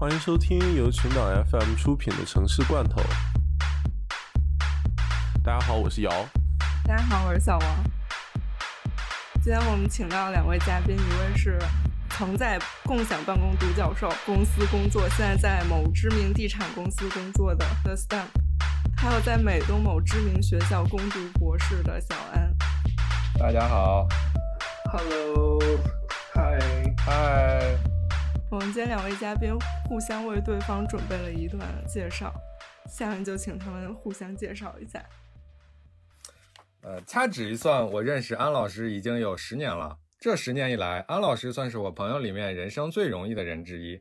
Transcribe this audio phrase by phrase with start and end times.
[0.00, 3.02] 欢迎收听由群岛 FM 出品的《城市罐头》。
[5.42, 6.10] 大家好，我是姚。
[6.84, 7.68] 大家好，我是小王。
[9.42, 11.58] 今天我们请到两位嘉宾，一位是
[12.10, 18.28] 曾在共享办公独角兽公司工作，现在在某知名地产公司工作的 The Stamp，
[18.96, 22.56] 还有在美东某知名学校攻读博士的小安。
[23.36, 24.06] 大家好
[24.92, 25.58] ，Hello，
[26.36, 26.56] 嗨
[26.98, 27.87] 嗨。
[28.50, 29.52] 我们今天两位嘉宾
[29.86, 32.32] 互相为对方准备了一段介绍，
[32.88, 35.04] 下面就请他们互相介绍一下。
[36.80, 39.98] 呃，掐指一算，我认识安老师已经有十年了。
[40.18, 44.00] 这十年以来，安老师算是我朋友里面人生最容易的人之一，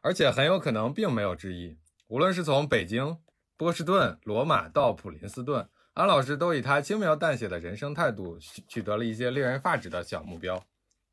[0.00, 1.76] 而且很有可能并没有之一。
[2.06, 3.18] 无论是从北京、
[3.56, 8.38] 波士顿、罗马到普林斯顿，安老师都以他轻描淡写的人生态度，
[8.68, 10.64] 取得了一些令人发指的小目标，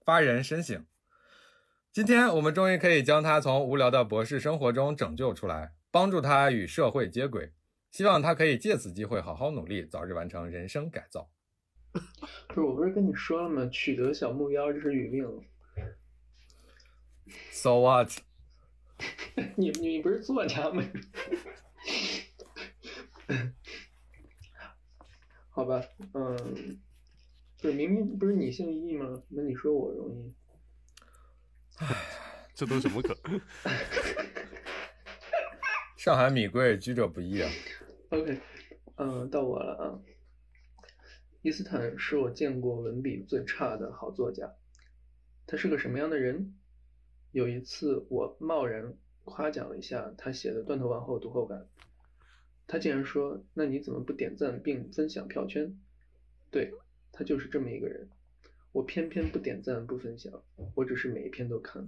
[0.05, 0.85] 发人深省。
[1.95, 7.53] 今天我们终于可以将他从无聊的博士生活中拯救出来，帮助他与社会接轨。
[7.89, 11.29] 希望他可以借此机会好好努力，早日完成人生改造。
[12.49, 13.65] 不是，我不是跟你说了吗？
[13.71, 15.25] 取得小目标，就是语命。
[17.53, 18.11] So what？
[19.55, 20.83] 你你不是作家吗？
[25.47, 25.81] 好吧，
[26.13, 26.77] 嗯，
[27.61, 29.23] 不是明明不是你姓易吗？
[29.29, 30.33] 那你说我容易？
[31.77, 31.95] 唉，
[32.53, 33.15] 这都什么梗？
[35.97, 37.49] 上海米贵，居者不易啊。
[38.09, 38.39] OK，
[38.95, 39.99] 嗯，到我了啊。
[41.41, 44.53] 伊斯坦是我见过文笔最差的好作家。
[45.47, 46.55] 他是个什么样的人？
[47.31, 48.93] 有一次我贸然
[49.25, 51.67] 夸奖了一下他写的《断头王后》读后感，
[52.67, 55.77] 他竟然说：“那你怎么不点赞并分享票圈？”
[56.49, 56.71] 对
[57.11, 58.09] 他就是这么一个人。
[58.75, 60.29] 我偏偏不点赞不分享，
[60.75, 61.81] 我只是每一篇都看。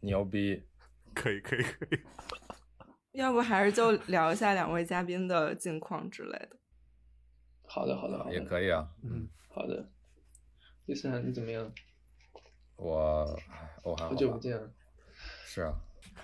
[0.00, 0.62] 牛逼，
[1.14, 2.00] 可以可以可以。
[3.12, 6.56] 要不还是就聊一下两位嘉宾的近况之类的。
[7.66, 8.88] 好的好的好的，也可以啊。
[9.02, 9.86] 嗯，好的。
[10.86, 11.70] 第三，你怎么样？
[12.76, 13.38] 我
[13.82, 14.08] 我还好。
[14.08, 14.58] 好久不见。
[15.44, 15.74] 是啊。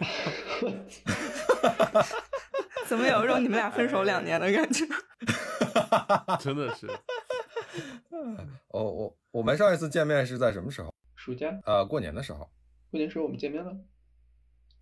[2.88, 4.86] 怎么有一种你们俩分手两年的感觉？
[6.40, 6.88] 真的是。
[8.68, 10.92] 哦，我我们上一次见面是在什么时候？
[11.14, 11.60] 暑假？
[11.64, 12.48] 呃，过年的时候。
[12.90, 13.76] 过年时候我们见面了。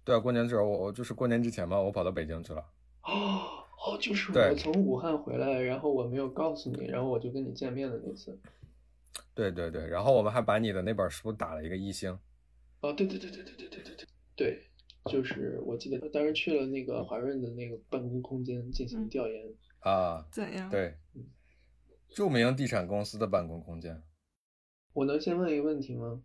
[0.05, 2.65] 对啊，过年的时候我我就是过年之前嘛，我跑到北京去了。
[3.03, 8.39] 哦哦，就是我从武汉回来，然后我没有告诉你，然后我就跟你见面的那次。
[9.35, 12.11] 对对对，然后我们还把你的那本书打了一个一星。
[12.81, 14.07] 哦，对对对对对对对对对，
[14.37, 19.45] 对，就是我记得当时去了那个华润的那个办公空间进行调研
[19.81, 20.71] 啊，怎样？
[20.71, 20.95] 对。
[22.15, 24.03] 著名地产公司的办公空间，
[24.93, 26.23] 我能先问一个问题吗？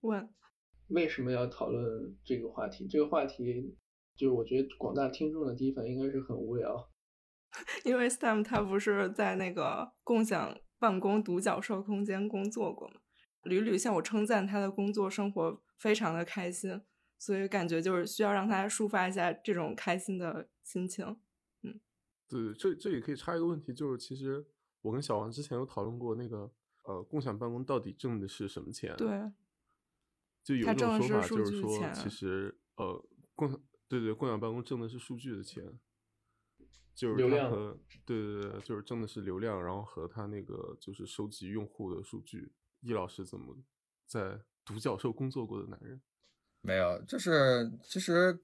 [0.00, 0.28] 问，
[0.88, 2.88] 为什么要讨论这个话题？
[2.88, 3.76] 这个话题
[4.16, 6.90] 就是我觉得广大听众的第一反应应该是很无聊，
[7.84, 13.00] 因为 Sam 他不是在那个共享办公独角兽空间工作过吗？
[13.42, 16.82] 屡屡向我称赞他的工作生活非常的开心，
[17.18, 21.04] 所以感觉就是需要让他抒发一下这种开心的心情。
[21.62, 21.78] 嗯，
[22.26, 24.46] 对，这这也可以插一个问题，就是其实。
[24.86, 26.48] 我跟小王之前有讨论过那个，
[26.84, 28.94] 呃，共享办公到底挣的是什么钱？
[28.96, 29.08] 对，
[30.44, 33.04] 就有一种说法就是说，其实呃，
[33.34, 33.50] 共
[33.88, 35.76] 对对共享办公挣的是数据的钱，
[36.94, 42.52] 就是流量和对对对，就是挣的是流量，然后和他那个就是收集用户的数据。
[42.80, 43.56] 易老师怎么
[44.06, 46.00] 在独角兽工作过的男人？
[46.60, 48.40] 没有，就是其实。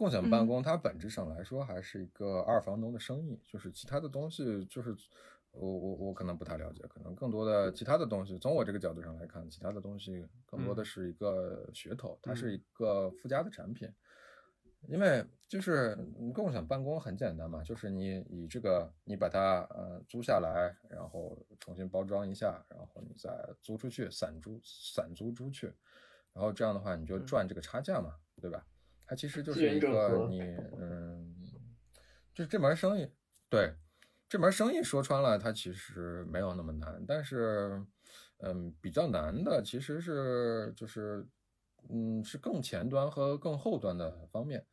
[0.00, 4.96] 共享办公，它本质上来说还是一个二房东的生意，就是其他的东西，就是
[5.50, 13.92] 我我我可能不太了解，可能更多的其他的东西，从我这个角度上来看，其他的东西更多的是一个噱头，它是一个附加的产品。
[14.88, 15.94] 因为就是
[16.32, 23.30] 共享办公很简单嘛，就是你以这个你把它呃租下来，然后重新包装一下，然后你再
[23.60, 25.66] 租出去，散租散租出去，
[26.32, 28.64] 然后这样的话你就赚这个差价嘛，对吧？
[29.10, 30.40] 它其实就是一个你，
[30.78, 31.34] 嗯，
[32.32, 33.10] 就是这门生意，
[33.48, 33.74] 对，
[34.28, 37.84] 这门生意说穿了，它其实没有那么难，但是，
[38.38, 41.26] 嗯，比较难的其实是就是，
[41.88, 44.64] 嗯，是更前端和更后端的方面。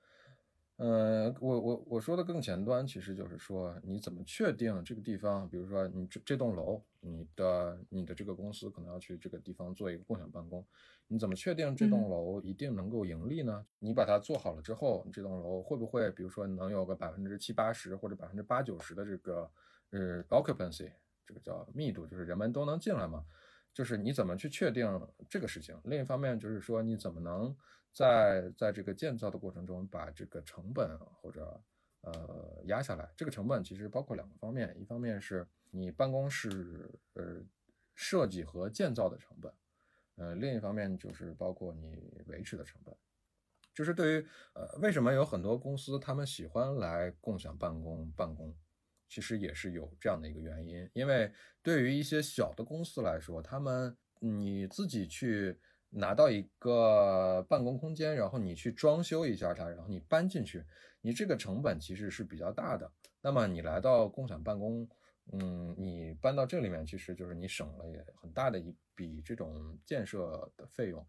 [0.80, 10.64] 嗯，我我我说的更前端，其实就是说你怎么确定这个地方，比如说你这这栋楼，你的你的这个公司可能要去这个地方做一个共享办公，
[11.08, 13.66] 你怎么确定这栋楼一定能够盈利呢？
[13.80, 19.50] 你把它做好了之后，这栋楼会不会，比如说能有个百分之七八十或者百分之八九十的这个
[19.90, 20.92] 呃 occupancy，
[21.26, 23.26] 这个叫密度，就是人们都能进来嘛？
[23.74, 24.88] 就是你怎么去确定
[25.28, 27.56] 这个事情；另一方面就是说你怎么能
[27.98, 31.60] 在在这个建造的过程中把这个成本或者
[32.02, 33.12] 呃压下来。
[33.18, 37.42] 这个成本其实包括两个方面，一方面是你办公室呃
[37.96, 39.52] 设计和建造的成本，
[40.18, 42.96] 呃另一方面就是包括你维持的成本。
[43.74, 48.56] 就是对于呃，为什么有很多公司他们喜欢来共享办公办公，
[49.08, 50.88] 其实也是有这样的一个原因。
[50.94, 51.32] 因为
[51.64, 55.60] 对于一些小的公司来说，他们你自己去
[55.90, 60.64] 拿到一个办公空间，然后你去装修一下它，然后你搬进去，
[61.02, 62.92] 你这个成本其实是比较大的。
[63.22, 64.88] 那么你来到共享办公，
[65.32, 71.06] 嗯，你搬到这里面，其实就是你省了也很大的一笔这种建设的费用。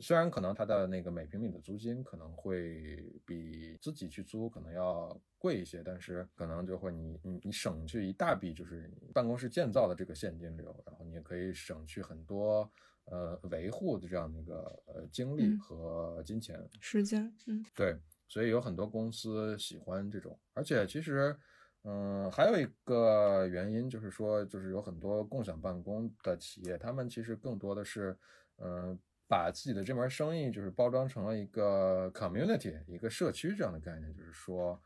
[0.00, 12.70] 虽然可能它的那个每平米的租金可能会比自己去租可能要贵一些，但是可能就会你你你省去一大笔就是办公室建造的这个现金流，然后你也可以省去很多
[13.10, 17.32] 呃维护的这样的一个呃精力和金钱时间。
[17.46, 17.96] 嗯，对，
[18.28, 21.36] 所以有很多公司喜欢这种，而且其实
[21.84, 28.16] 嗯还有一个原因就是说，就是有很多共享办公的企业，他们其实更多的是
[28.58, 28.98] 嗯。
[29.30, 34.80] 把自己的这门生意就是包装成了一个 community，一个社区这样的概念，就是说，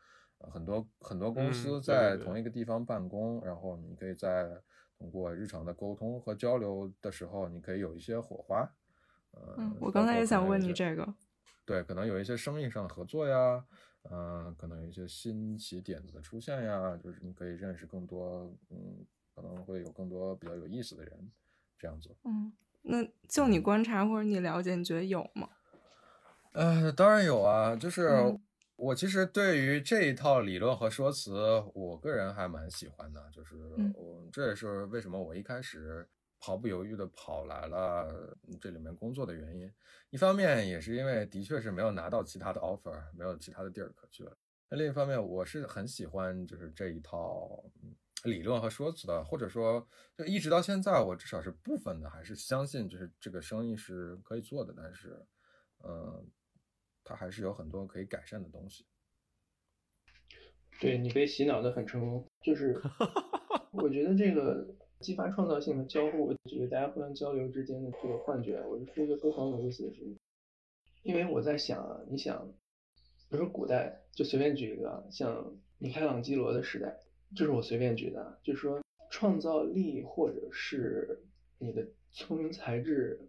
[0.51, 4.61] 很多很多公司在同一个地方办公，然后你可以在
[5.03, 8.73] 通过日常的沟通和交流的时候，你可以有一些火花。
[9.57, 11.13] 嗯，我刚才也想问你这个。
[11.65, 13.65] 对，可能有一些生意上的合作呀，
[14.09, 19.05] 嗯，可能有一些新奇点子的出现呀，就是你可以认识更多，嗯，
[19.35, 21.29] 可能会有更多比较有意思的人，
[21.77, 22.15] 这样子。
[22.23, 22.53] 嗯。
[22.83, 25.49] 那就你观察或者你了解，你觉得有吗？
[26.53, 27.75] 呃，当然有啊。
[27.75, 28.09] 就是
[28.75, 31.33] 我其实对于这一套理论和说辞，
[31.73, 33.29] 我个人还蛮喜欢的。
[33.31, 33.55] 就是
[33.95, 36.07] 我这也是为什么我一开始
[36.39, 39.71] 毫不犹豫的跑来了这里面工作的原因。
[40.09, 44.37] 一方面也是因为的确是没有拿到其他的 offer，没有其他的地儿可去了。
[44.69, 47.63] 那另一方面，我是很喜欢就是这一套。
[48.23, 49.85] 理论和说辞的，或者说，
[50.17, 55.21] 就一直到现在，我至少是部分的，还是相信，就是这个生意是可以做的，但是，
[55.83, 56.25] 嗯，
[57.03, 58.85] 它还是有很多可以改善的东西。
[60.79, 62.81] 对你被洗脑的很成功，就是
[63.71, 70.17] 我觉得这个激发创造性的交互，这个大家互相交流之间的这个幻觉，我是说一个非常有意思的事情。
[71.03, 72.47] 因为我在想啊，你想，
[73.29, 76.99] 比如说古代，就随便举一个，像米开朗基罗的时代。
[77.35, 81.23] 这是我随便举的，就是说创造力或者是
[81.59, 83.19] 你的聪明才智，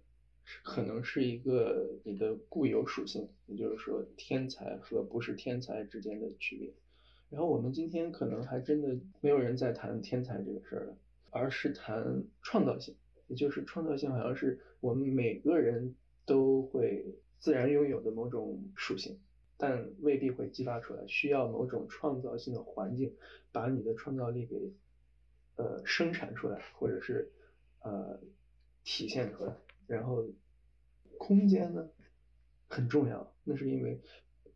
[0.62, 6.72] 可能是一个你的固有属性，也就是说天才和不是天才之间的区别。
[7.30, 10.96] 然后我们今天可能还真的没有人在谈天才这个事儿了，
[11.30, 12.94] 而是谈创造性，
[13.26, 15.94] 也就是创造性好像是我们每个人
[16.26, 19.18] 都会自然拥有的某种属性。
[19.56, 23.14] 但未必会激发出来，需要某种创造性的环境，
[23.52, 24.72] 把你的创造力给
[25.54, 27.30] 呃生产出来，或者是
[27.80, 28.20] 呃
[28.82, 29.56] 体现出来。
[29.86, 30.26] 然后
[31.18, 31.88] 空间呢
[32.68, 34.00] 很重要，那是因为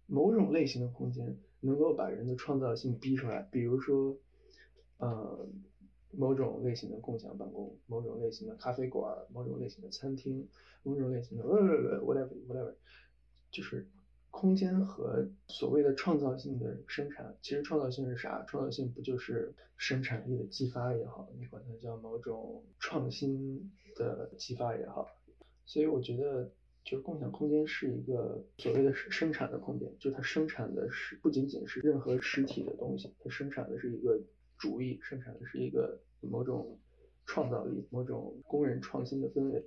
[0.07, 3.43] 某种类型的空间能够把人的创造性逼出来。
[3.51, 4.19] 比如说
[4.99, 5.49] 呃
[6.11, 10.49] 某种类型的共享办公，某种类型的咖啡馆，某种类型的餐厅，
[10.83, 12.01] 某种类型的 whatever
[12.47, 12.75] whatever，
[13.51, 13.89] 就是。
[14.31, 18.45] 空间和所谓的创造性的生产，其实创造性是啥？
[18.47, 25.09] 创造性不就是生产力的激发也好，你管它叫某种创新的激发也好。
[25.69, 26.51] 所以我觉得，
[26.83, 34.19] 就是共享空间是一个所谓的生产的空间，就它生产的是不仅仅是任何实体的东西，它生产的是一个
[34.57, 36.81] 主意，生产的是一个某种
[37.27, 39.63] 创造力、某种工人创新的氛围。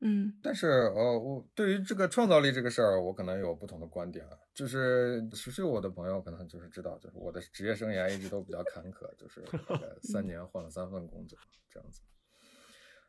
[0.00, 4.32] 嗯，但是呃，我对于这个创造力这个事儿，我可能有不同的观点啊。
[4.52, 9.40] 就是熟悉我的朋友可能就是知道，就是我的职业生涯一直都比较坎坷，就是
[10.02, 11.38] 三年换了三份工作
[11.70, 12.02] 这样子。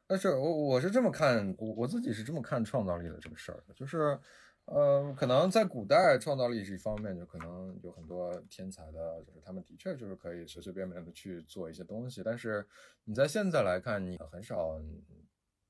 [0.07, 4.19] 但是我我是这么看，我我自己是这么看创造力的这个事儿的，就是
[4.65, 12.21] 呃，可能在古代创造力是一方面，就可能有很多天才的，就是他们的确就是可以随随便便的去做一些东西。
[12.23, 12.65] 但是
[13.03, 14.79] 你在现在来看，你很少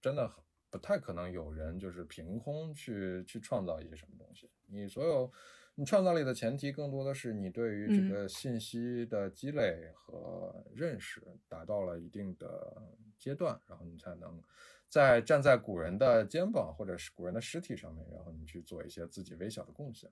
[0.01, 0.43] 真的很。
[0.71, 4.49] 不太可能有人就是凭空去去创造一些什么东西。
[4.67, 5.31] 你所有
[5.75, 12.75] 你创造力的前提，更多的是你对于这个信息的积累和认识达到了一定的
[13.19, 14.41] 阶段，然后你才能
[14.89, 20.09] 在站在古人的肩膀或者是古人的尸体上面，然后你去做一些自己微小的贡献。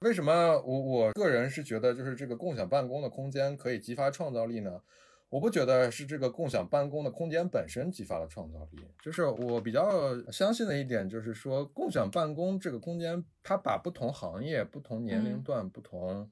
[0.00, 0.32] 为什么
[0.62, 4.80] 我我个人是觉得就是这个共享办公的空间可以激发创造力呢？
[5.28, 16.28] 我不觉得是这个共享办公的空间本身激发了创造力，就是我比较相信的一点，就是说共享办公这个空间，它把不同行业、不同年龄段、不同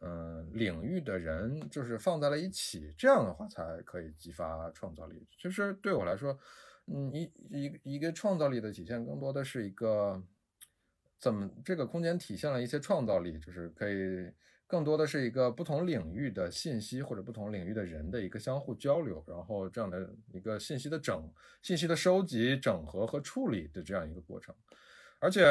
[0.00, 5.26] 嗯领域的人，就是放在了一起，这样的话才可以激发创造力。
[5.40, 6.38] 其实对我来说，
[6.86, 10.22] 嗯，一一一个创造力的体现，更多的是一个
[11.18, 14.30] 怎么这个空间体现了一些创造力，就是可以。
[14.68, 21.22] 更多的是一个不同领域的信息或者不同领域的人的一个相互交流，然后这样的一个信息的整、
[21.62, 24.52] 信息的收集、整合和处理的这样一个过程。
[25.18, 25.44] 而且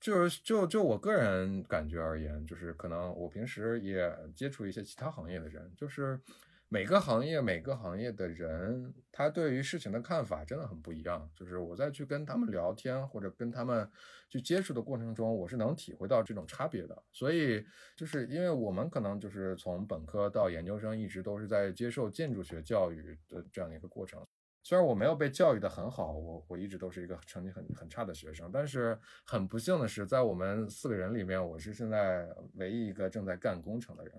[0.00, 6.20] 就是就就我个人感觉而言，就是可能我平时也接触一些其他行业的人，就是。
[6.68, 11.30] 每个行业，每个行业的人，他对于事情的看法真的很不一样。
[11.32, 13.88] 就是我在去跟他们聊天或者跟他们
[14.28, 17.00] 去接触的过程中，我是能体会到这种差别的。
[17.12, 17.64] 所以，
[17.96, 24.26] 就是因为我们可能就是从本科到研究生，一直都是在接受建筑学教育的这样一个过程。
[24.66, 34.12] 虽然我没有被教育的很好，我我一直都是一个成绩很很差的学生，但是很不幸的是，在我们四个人里面，我是现在唯一一个正在干工程的人。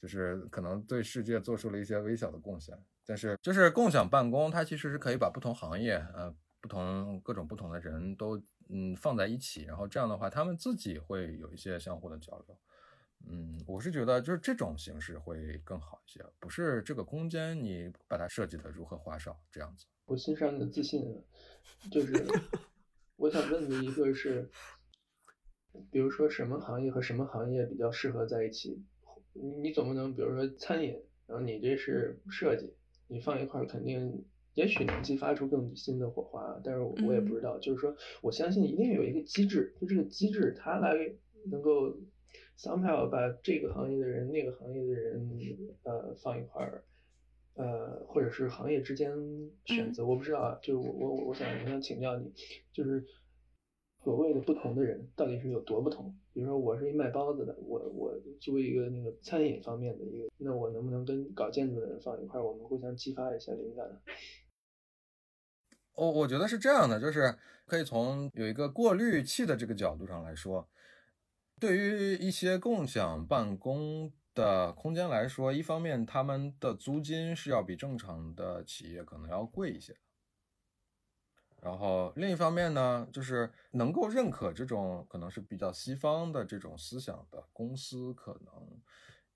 [0.00, 8.36] 就是可能对世界做出了一些微小的贡献，但是就是共享办公，它其实是可以把不同行业、呃，不同各种不同的人都
[8.68, 12.58] 嗯放在一起，然后这样的话，他们自己会有一些相互的交流。
[13.26, 19.86] 嗯，我是觉得就是这种形式会更好一些，不是这个空间你把它设计的如何花哨这样子。
[20.06, 21.22] 我欣赏你的自信，
[21.90, 22.12] 就是
[23.16, 24.50] 我想问你一个是，
[25.90, 28.84] 比如说什么行业和什么行业比较适合在一起？
[29.32, 32.74] 你你总不能，比如说餐饮，然后你这是设计，
[33.08, 40.94] 你放一块儿肯定，也许能激发出更新的火花，但是我也不知道，就是说，我相信一定有一个机制，就这个机制它来
[41.50, 41.98] 能够
[42.58, 45.28] somehow 把这个行业的人、那个行业的人，
[45.82, 46.84] 呃，放一块儿，
[47.54, 49.12] 呃，或者是行业之间
[49.64, 52.32] 选择，我不知道啊，就是我我我想我想请教你，
[52.72, 53.04] 就是。
[54.04, 56.14] 所谓的不同的人到底是有多不同？
[56.34, 64.02] 比如说，我是一卖包子的，我我作为一个那个餐饮方面的一个，那我能不能跟搞建筑的人放一块儿，我们互相激发一下灵感？
[65.94, 67.34] 我我觉得是这样的，就是
[67.64, 70.68] 可以从有一个过滤器的这个角度上来说，
[71.60, 79.96] 对于一些共享办公的空间来说，一方面他们的租金是要比正常的企业可能要贵一些。
[81.62, 88.80] 然后另一方面呢，就是能够认可这种可能是比较西方的这种思想的公司，可能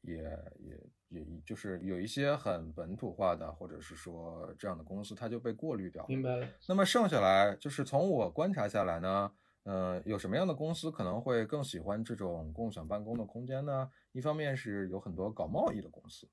[0.02, 0.20] 也
[0.58, 6.04] 也也就是有一些很本土化的，或者是说这样的公司，它就被过滤掉。
[6.06, 6.46] 明白了。
[6.66, 9.32] 那么剩下来就是从我观察下来呢，
[9.68, 13.90] 呃，有什么样的公司可能会更喜欢这种共享办公的空间呢？
[14.12, 16.26] 一方面是有很多搞贸易的公司。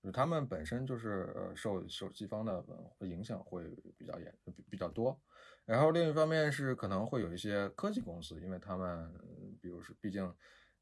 [0.00, 2.64] 就是他们本身就是呃受受西方的
[3.00, 3.64] 影响会
[3.98, 5.20] 比较严比比较多，
[5.64, 9.12] 然后另一方面是可能会有一些科技公司，因为他们
[9.60, 10.32] 比如是毕竟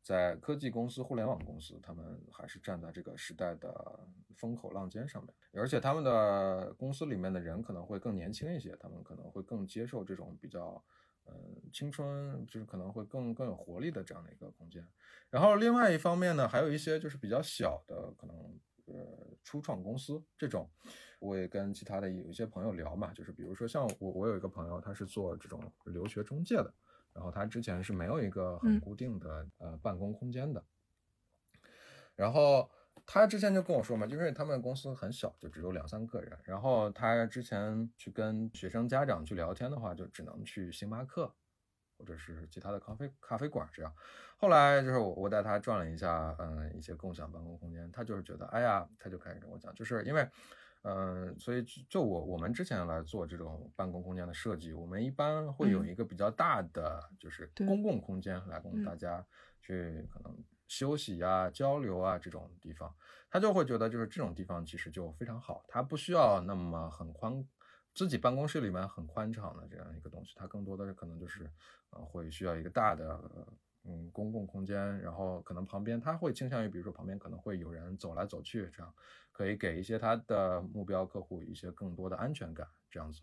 [0.02, 4.00] 在科技公司、互联网公司，他们还是站在这个时代的
[4.36, 10.84] 风口浪尖上面，而且他们的公司里面的人可能会更年轻一些，他们可能会更接受这种比较
[11.26, 14.86] 嗯青春，就是可能会更更有活力的这样的一个空间。
[15.30, 18.60] 然后另外一方面呢，还有一些就是比较小的可能。
[18.86, 18.92] 呃，
[19.42, 20.70] 初创公司这种，
[21.18, 26.70] 我也跟其他的有一些朋友聊嘛，就是比如说像我，我有一个朋友，他是做这种留学中介的，
[27.14, 30.62] 然后他之前是没有一个很固定的呃办公空间的，
[32.14, 32.70] 然后
[33.06, 41.34] 他之前就跟我说嘛，就是他们公司很小，就只有两三个人，然后他之前去跟学生家长去聊天的话，就只能去星巴克。
[41.96, 43.94] 或者是其他的咖啡咖啡馆这样，
[44.36, 50.28] 后来就是我我带他转了一下，嗯，一些共享办公空间，他就是觉得，哎呀，他就开始跟我讲，就是因为，
[50.82, 59.24] 嗯，所以就我我们之前来做这种办公空间的设计，我们一般会有一个比较大的就是公共空间来供大家
[59.62, 60.36] 去可能
[60.68, 62.94] 休息呀、交流啊这种地方，
[63.30, 67.46] 他就会觉得就是这种地方其实就非常好，他不需要那么很宽。
[67.94, 71.48] 自己办公室里面很宽敞的这样一个东西，他更多的可能就是，
[71.90, 73.20] 呃，会需要一个大的，
[73.84, 78.92] 嗯，公共空间，然后可能旁边他会倾向于，比如说旁边可能会有人走来走去，这样
[79.30, 83.22] 可以给一些他的目标客户一些更多的安全感，这样子。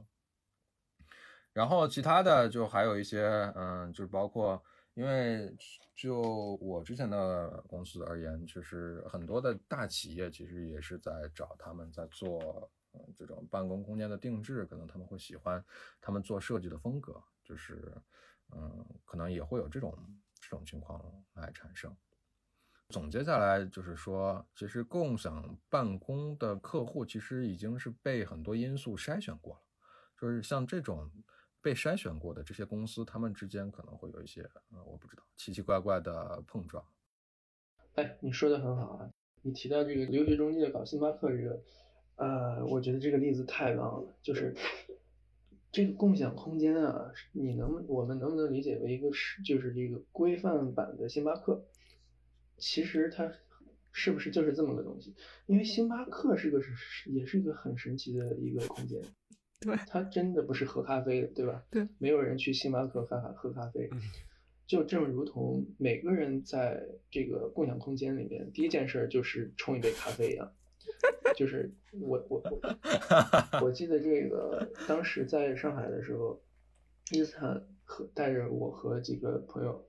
[1.51, 4.63] 然后其他的就还有一些，嗯，就是包括，
[5.01, 5.51] 因为
[5.95, 6.21] 就
[6.61, 12.69] 我之前的公司而言，就是很多的大企业其实也是在找他们在做。
[13.17, 15.63] 这种办公空间的定制，可能他们会喜欢
[16.01, 17.89] 他们做设计的风格，就是，
[18.53, 19.97] 嗯，可能也会有这种
[20.41, 21.01] 这种情况
[21.35, 21.95] 来产生。
[22.89, 29.61] 总结下来就是说，其实共享办公的客户其实已经是被很多因素筛选过了，
[30.19, 31.09] 就是像这种
[31.61, 34.41] 被筛选过的这些公司，他们之间可能会有一些，
[34.71, 36.83] 呃，我不知道奇奇怪怪的碰撞。
[37.95, 39.11] 哎，你说的很好啊！
[39.41, 41.61] 你提到这个留学中介搞星巴克这个，
[42.15, 44.15] 呃，我觉得这个例子太棒了。
[44.21, 44.55] 就是
[45.71, 51.65] 这个共享空间啊，你能我们能不能理解为一个是就是这个规范版的星巴克？
[52.57, 53.31] 其实它
[53.91, 55.13] 是不是就是这么个东西？
[55.47, 59.01] 因为星巴克是个是也是一个很神奇的一个空间，
[59.61, 61.63] 对，他真的不是喝咖啡的，对吧？
[61.69, 63.89] 对，没有人去星巴克喝咖喝咖啡，
[64.67, 70.51] 就正如同每个人在这个共享空间里面，第一件事就是冲一杯咖啡一样。
[71.35, 72.41] 就是我我
[73.61, 76.41] 我 我记得这个当时在上海的时候，
[77.11, 79.87] 伊斯坦和带着我和几个朋友。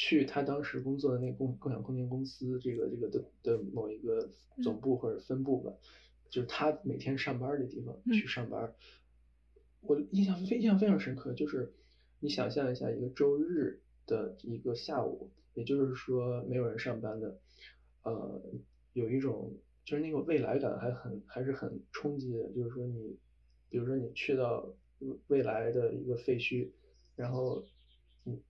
[0.00, 4.30] 去他当时工作的那共共享空间公司，这个这个的的某一个
[4.62, 5.72] 总部或者分部吧，
[6.30, 8.72] 就是他每天上班的地方去上班。
[9.80, 11.72] 我印象非印象非常深刻，就是
[12.20, 17.38] 你想象一下一个周日的一个下午，也就是说没有人上班的，
[18.02, 18.42] 呃，
[18.92, 23.18] 有一种就是那个未来感还很还是很冲击的，就是说你，
[23.68, 24.74] 比如说你去到
[25.28, 26.70] 未来的一个废墟，
[27.16, 27.64] 然后。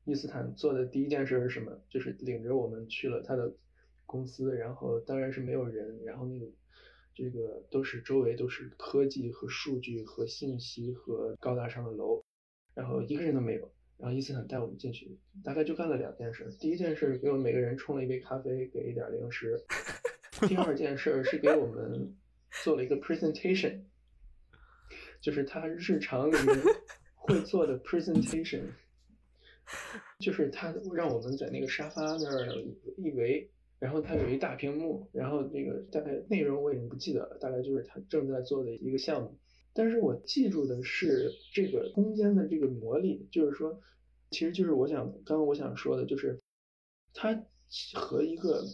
[0.03, 1.81] 伊斯坦做的第一件事是什么？
[1.89, 3.55] 就是领着我们去了他的
[4.07, 6.47] 公司，然后当然是没有人，然后那个
[7.19, 12.23] 这个都是周围都是科技和数据和信息和高大上的楼，
[12.75, 13.69] 然后一个人都没有。
[13.97, 16.49] 然后伊斯坦带我们进去，大概就干了两件事。
[16.61, 19.61] 第一件事给我们每个人冲了一杯咖啡，给一点零食。
[20.47, 22.17] 第二件事是给我们
[22.63, 23.81] 做了一个 presentation，
[25.21, 26.63] 就是他日常里面
[27.17, 28.63] 会做的 presentation。
[30.21, 32.47] 就是他让我们在那个沙发那儿
[32.97, 39.39] 一围，然后他有一大屏幕，然后那个大概内容我已经不记得了，大概就是他正在做的一个项目。
[39.73, 43.81] 但是我记住的是这个空间的这个魔力，就是说，
[44.31, 46.41] 其实就是我想刚刚我想说的，就是
[47.14, 47.45] 它
[47.95, 48.64] 和一个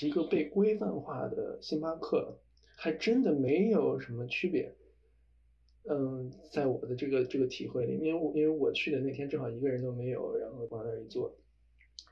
[0.00, 2.38] 一个被规范化的星巴克
[2.76, 4.74] 还真的没有什么区别。
[5.88, 11.36] 嗯，在我的这个这个体会里，因为我因为我去的那天正好一个人都没有，然后往那儿一坐，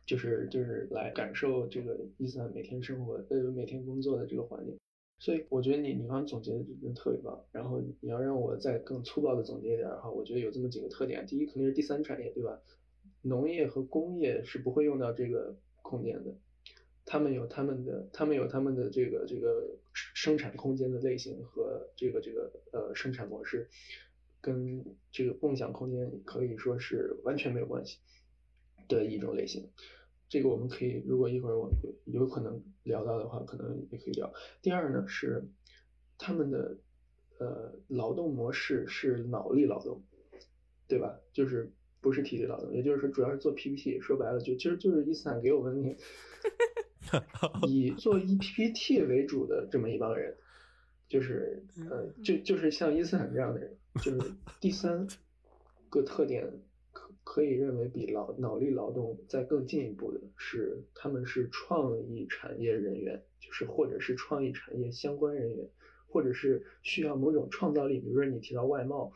[0.06, 4.78] 就是就是来感受这个伊斯兰每天生活呃每天工作的这个环境，
[5.18, 7.44] 所以我觉得你你刚刚总结的真的特别棒。
[7.52, 12.60] 然后你要让我再更粗暴的总结一点哈，我觉得有这么几个特点：第一，肯定是第三产业，对吧？
[13.22, 16.34] 农业和工业是不会用到这个空间的。
[17.06, 23.68] 他们有他们的，他们有他们的这个这个生产空间的类型和这个这个呃生产模式，
[24.40, 27.98] 跟这个共享空间可以说是完全没有关系
[28.88, 29.70] 的一种类型。
[30.28, 31.74] 这个我们可以，如果一会儿我们
[32.06, 34.32] 有可能聊到的话，可能也可以聊。
[34.62, 35.48] 第二呢是
[36.18, 36.78] 他们的
[37.38, 40.02] 呃劳动模式是脑力劳动，
[40.88, 41.20] 对吧？
[41.32, 44.00] 就是不是体力劳动，也就是说主要是做 PPT。
[44.00, 45.96] 说白了就其实就是伊斯坦给我们那。
[47.68, 50.36] 以做 E PPT 为主的这么一帮人，
[51.06, 55.06] 就是呃，就就是像伊斯坦这样的人，就是第三
[55.90, 56.50] 个特点
[57.24, 65.68] 可以认为比劳脑力劳动再更进一步的是，他们是创意产业人员，就是或者是创意产业相关人员，
[66.06, 69.12] 或者是需要某种创造力，比如说你提到外贸，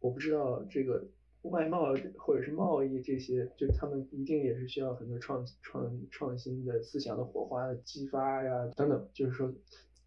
[0.00, 1.06] 我不知道这个。
[1.50, 9.06] 外贸或者是贸易这些，就他们一定也是需要很多创创创新的思想的火花的激发呀，等等。
[9.12, 9.52] 就是说，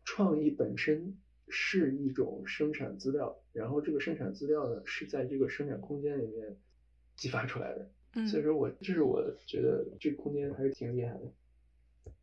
[0.04, 1.16] 创意本身
[1.48, 6.58] 是一种生产资料，然后这个生产资料呢是在这个生产空间里面
[7.18, 7.90] 激发出来的。
[8.30, 11.14] 所以说我这是我觉得这个空间还是挺厉害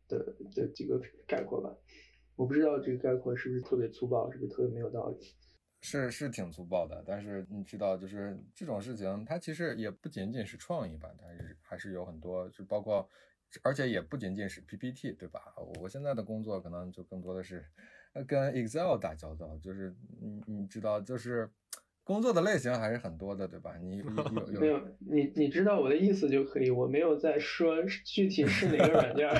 [0.07, 1.73] 的的的几个概括吧。
[2.35, 5.35] 我不知道这个概括是不是特别粗暴，是不是特别没有道理。
[5.81, 13.07] 是是挺粗暴的，但是你知道，就是这种事情，它其实也不仅仅是创意吧，它是还是有很多，就包括，
[13.61, 15.39] 而且也不仅仅是 PPT，对吧？
[15.79, 17.63] 我现在的工作可能就更多的是，
[18.27, 21.49] 跟 Excel 打交道，就是你你知道，就是
[22.05, 23.73] 工作的类型还是很多的，对吧？
[23.81, 24.05] 你有
[24.53, 24.79] 有没有？
[24.99, 29.27] 你你知道我的意思就可以，我没有在说具体是哪个软件。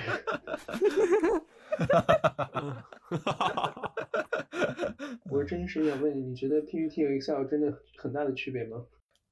[5.30, 8.84] 我真实想问你，你觉得 PPT 和 Excel 真的很大的区别吗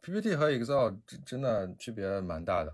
[0.02, 2.72] ？PPT 和 Excel 真真的区别蛮大的，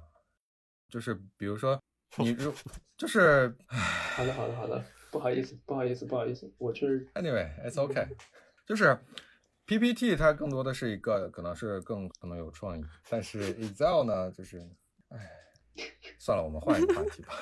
[0.90, 1.80] 就是比如说
[2.18, 2.52] 你如
[2.98, 8.06] 就是，好的好的好的，不好意思不好意思不好意思，我确实 Anyway，it's OK，
[8.66, 8.98] 就是
[9.70, 14.58] PPT 它更多的是一个可能是更可能有创意，但是 Excel 呢就是，
[15.10, 15.20] 哎，
[16.18, 17.36] 算了，我们换一个话题吧。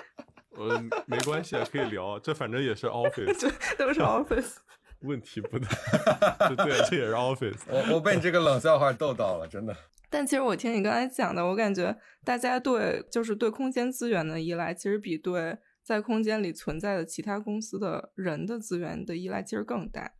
[0.56, 4.56] 呃，没关系啊，可以聊，这反正也是 office，对，都是 office。
[5.00, 5.68] 问题不大。
[6.56, 7.60] 对，这也是 office。
[7.68, 9.76] 我我被你这个冷笑话逗到了，真的。
[10.08, 20.14] 但其实我听你刚才讲的，我感觉大家对就是对空间资源的依赖，其实比对在空间里存在的其他公司的人的资源的依赖其实更大。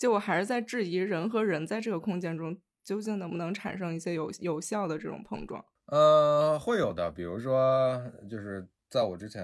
[0.00, 5.62] 就我还是在质疑人和人在这个空间中究竟能不能产生一些有有效的这种碰撞。
[5.88, 9.42] 呃，会有的，比如说就是在我之前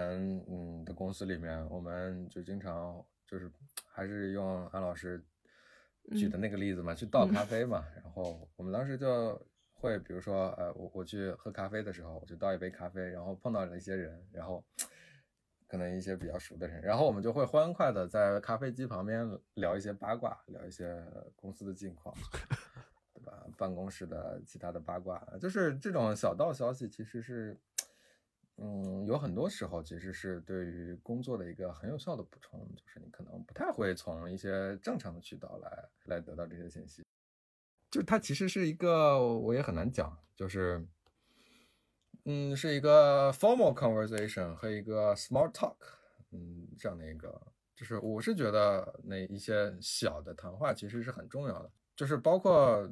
[0.49, 3.53] 嗯的公司里面，我们就经常就是
[3.87, 5.23] 还是用安老师
[6.13, 9.39] 举的那个例子嘛，去倒咖啡嘛，然后我们当时就
[9.75, 14.65] 会比如说呃我我去喝咖啡的时候，我就倒一杯咖啡，然后碰到了一些人，然后。
[15.69, 22.15] 可能一些比较熟的人，然后我们就会欢快的在咖啡机旁边聊一些八卦，聊一些公司的近况，
[23.13, 23.47] 对吧？
[23.59, 27.59] 办公室的其他的八卦，就是这种小道消息，其实是，
[28.59, 37.05] 嗯，有很多时候其实是对于工作的一个很有效的补充，就是你可能不太会从一些正常的渠道来来得到这些信息，
[37.91, 40.87] 就它其实是一个，我也很难讲，就是。
[42.27, 45.77] 嗯，是一个 formal conversation 和一个 smart talk，
[46.33, 47.41] 嗯，这样的一个，
[47.75, 52.87] 就是我是觉得那一些小的谈话其实是很重要的，就是包括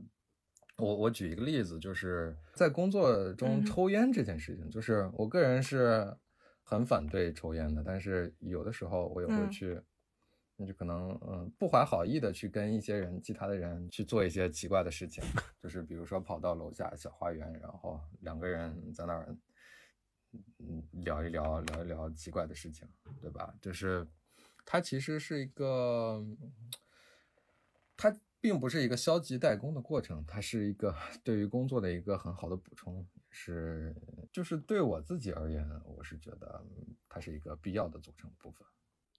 [0.76, 6.16] 我我举一个例子，就是在工作中抽烟这件事情，就是我个人是
[6.62, 9.80] 很反对抽烟的，但是有的时候我也会去。
[10.56, 15.22] 你就可能嗯不怀好意的去跟一些人其他的人去做一些奇怪的事情，
[15.60, 19.36] 就是比如说跑到楼下小花园，然后两个人在那儿
[20.58, 22.88] 嗯聊一聊聊一聊奇怪的事情，
[23.20, 23.54] 对吧？
[23.60, 24.06] 就是
[24.64, 26.24] 它其实是一个，
[27.96, 33.94] 它并不是一个消极怠工的过程，它是一个对于工作的一个很好的补充，是
[34.32, 36.64] 就是对我自己而言，我是觉得
[37.08, 38.66] 它是一个必要的组成部分。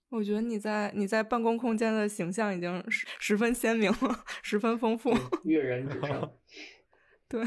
[0.08, 5.10] 我觉得你在你在办公空间的形象已经十十分鲜明了，十分丰富，
[5.44, 6.32] 跃然纸上。
[7.28, 7.44] 对。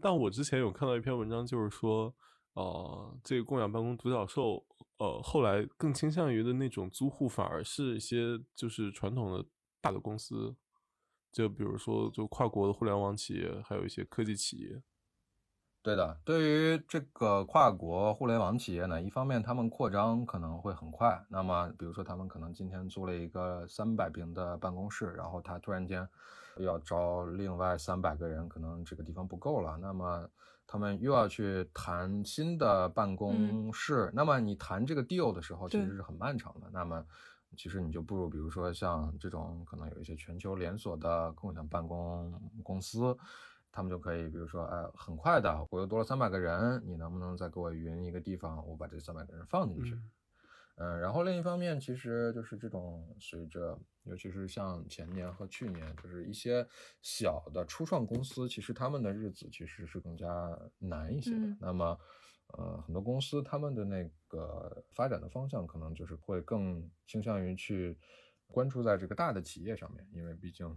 [0.00, 2.14] 但我之前有看到一篇文章，就是说，
[2.52, 4.64] 呃，这个共享办公独角兽，
[4.98, 9.44] 呃，后来更倾向于的那种租户，反而是一些就是传统的
[9.80, 10.54] 大的公司，
[11.32, 14.80] 就比如说就跨国的互联网企业，还有一些科技企业。
[15.82, 21.24] 对的，对于这个跨国互联网企业呢，一方面他们扩张可能会很快。
[21.30, 26.06] 那么，比如说他们可能今天租了一个三百平的办公室，然后他突然间
[26.58, 29.78] 要招另外三百个人，可能这个地方不够了。
[29.78, 30.28] 那么
[30.66, 34.10] 他们又要去谈新的办公室。
[34.12, 36.68] 那么你谈这个 deal 的时候，其实是很漫长的。
[36.74, 37.02] 那么
[37.56, 43.16] 其实你就不如，比如说像这种可能有一些全球连锁的共享办公公司。
[43.72, 49.96] 他们就可以，比如说，呃，很快的，我又多了三百个人，你能不能再给我匀一个地方，我把这三百个人放进去？
[50.76, 56.66] 嗯，然后另一方面，其实就是这种随着，尤其是像前年和去年，就是一些
[57.00, 61.56] 小的初创公司，其实他们的日子其实是更加难一些的。
[61.60, 61.98] 那么，
[62.58, 67.96] 呃，很多公司他们的那个发展的方向，可能就是会更倾向于去
[68.48, 70.76] 关注在这个大的企业上面，因为毕竟。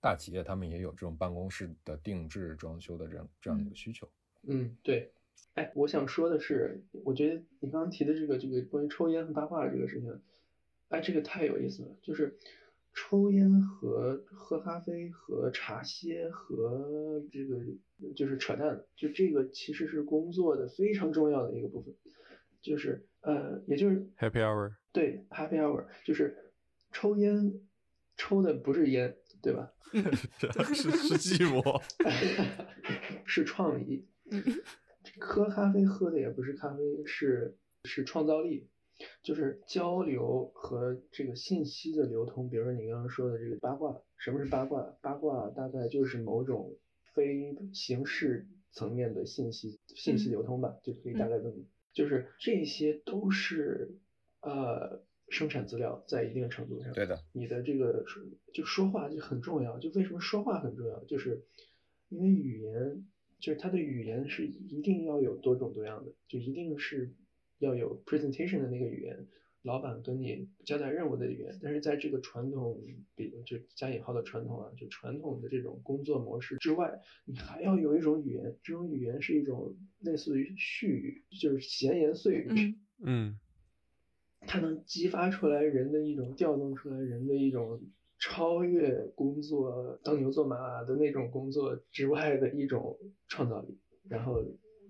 [0.00, 4.08] 大企业他们也有这种办公室的定制装修的这样这样的一个需求。
[4.42, 5.12] 嗯，对。
[5.54, 10.20] 哎，我想说的是，我觉得你刚刚提的这个这个关于抽烟和八卦这个事情，
[10.88, 11.96] 哎，这个太有意思了。
[12.02, 12.38] 就是
[12.94, 17.60] 抽烟和喝咖啡和茶歇和这个
[18.14, 21.94] 就是扯淡，就这个其实是工作的非常重要的一个部分。
[22.62, 24.74] 就是呃，也就是 Happy Hour。
[24.92, 26.52] 对，Happy Hour 就是
[26.92, 27.60] 抽烟，
[28.16, 29.16] 抽的不是烟。
[29.42, 29.72] 对吧？
[29.92, 31.82] 是是寂寞，
[33.26, 34.06] 是创意。
[35.18, 38.68] 喝咖啡喝的也不是咖啡，是是创造力，
[39.22, 42.48] 就是交流和这个信息的流通。
[42.48, 44.82] 比如说你刚刚说的这个八卦，什么是八卦？
[45.00, 46.76] 八卦大概就是某种
[47.12, 51.54] 非形式层面的信息信息流通吧，就可以大概这么，
[51.92, 53.96] 就是这些都是
[54.42, 55.02] 呃。
[55.30, 58.20] 生产资料在一定程度上，对的，你的这个说
[58.52, 59.78] 就说话就很重要。
[59.78, 61.04] 就为什么说话很重要？
[61.04, 61.44] 就是
[62.08, 63.06] 因为语言，
[63.38, 67.14] 就是它的语言是一定要有多种多样的，就一定是
[67.60, 69.28] 要有 presentation 的那个语言，
[69.62, 71.56] 老板跟你交代任务的语言。
[71.62, 72.82] 但是在这个传统，
[73.14, 82.74] 比如就加引号的传统啊，就传统的这种工作模式之外，你还要有一种语言，这种语言是一种类似于絮语，就是闲言碎语。
[83.00, 83.38] 嗯。
[84.46, 87.80] 它能激发出来人的一种调动出来人的一种
[88.18, 92.98] 超越工作当牛做马的那种工作之外的一种
[93.28, 94.42] 创造力，然后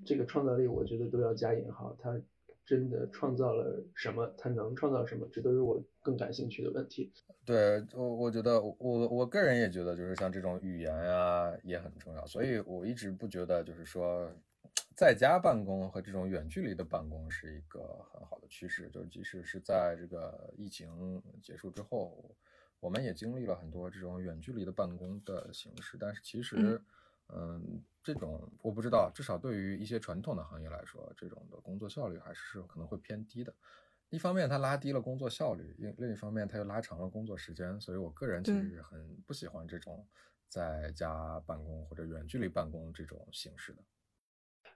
[0.07, 2.21] 这个创造力我觉得都要加引号，它
[2.65, 7.13] 真的创造了什么，它能创造什么，这都是我更感兴趣的问题。
[7.45, 14.31] 对我，我觉得我我个人也觉得，就是像这种语言呀也很重要，所以我一直不觉得就是说。
[14.97, 22.37] 在家办公和这种远距离的办公是一个很好的趋势，就是即使是在这个疫情结束之后，
[22.81, 25.97] 我们也经历了很多这种远距离的办公的形式。
[25.99, 26.79] 但是其实，
[27.29, 33.55] 嗯，这种我不知道，至少对于一些传统的行业来说，这种的工作效率还是可能会偏低的。
[34.11, 37.81] 一方面它拉低了工作效率，另另一方面它又拉长了工作时间。
[37.81, 40.07] 所以我个人其实很不喜欢这种
[40.49, 43.83] 在家办公或者远距离办公这种形式的。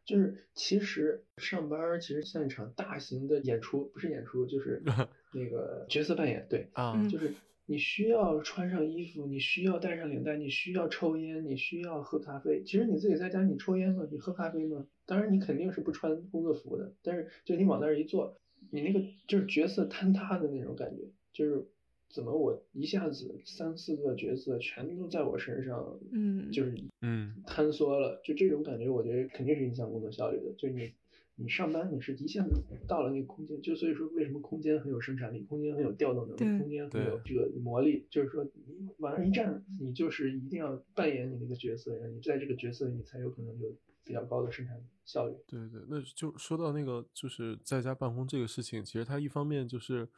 [0.04, 4.82] 就是其实上班其实像一场大型的演出，不是演出就是
[5.32, 7.32] 那个角色扮演，对啊，就是
[7.66, 12.62] 你需要穿上衣服，你需要戴上领带，你需要抽烟，你需要喝咖啡。
[12.64, 14.06] 其实你自己在家，你抽烟吗？
[14.10, 14.86] 你喝咖啡吗？
[15.06, 18.36] 当然你肯定是不穿工作服的，但是就你往那儿一坐，
[18.70, 21.66] 你那个就是角色坍塌的那种感觉，就是。
[22.14, 26.72] 怎么我一下子三四个角色全都在我身上，嗯，就是
[27.02, 30.54] 嗯坍缩了，就这种感觉，我觉得肯定是影响工作效率的。
[30.56, 30.94] 就你
[31.34, 43.74] 你上班你是一下子到了那个空间，就所以说为什么空间很有生产力，空间很有调动能力，空间很有这个魔力，就是说你往上一站，你就是一定要扮演你那个角色，然后你在这个角色你才有可能有
[44.04, 45.34] 比较高的生产效率。
[45.48, 50.08] 对对，那就说到那个就是在家办公这个事情，其实它一方面就是。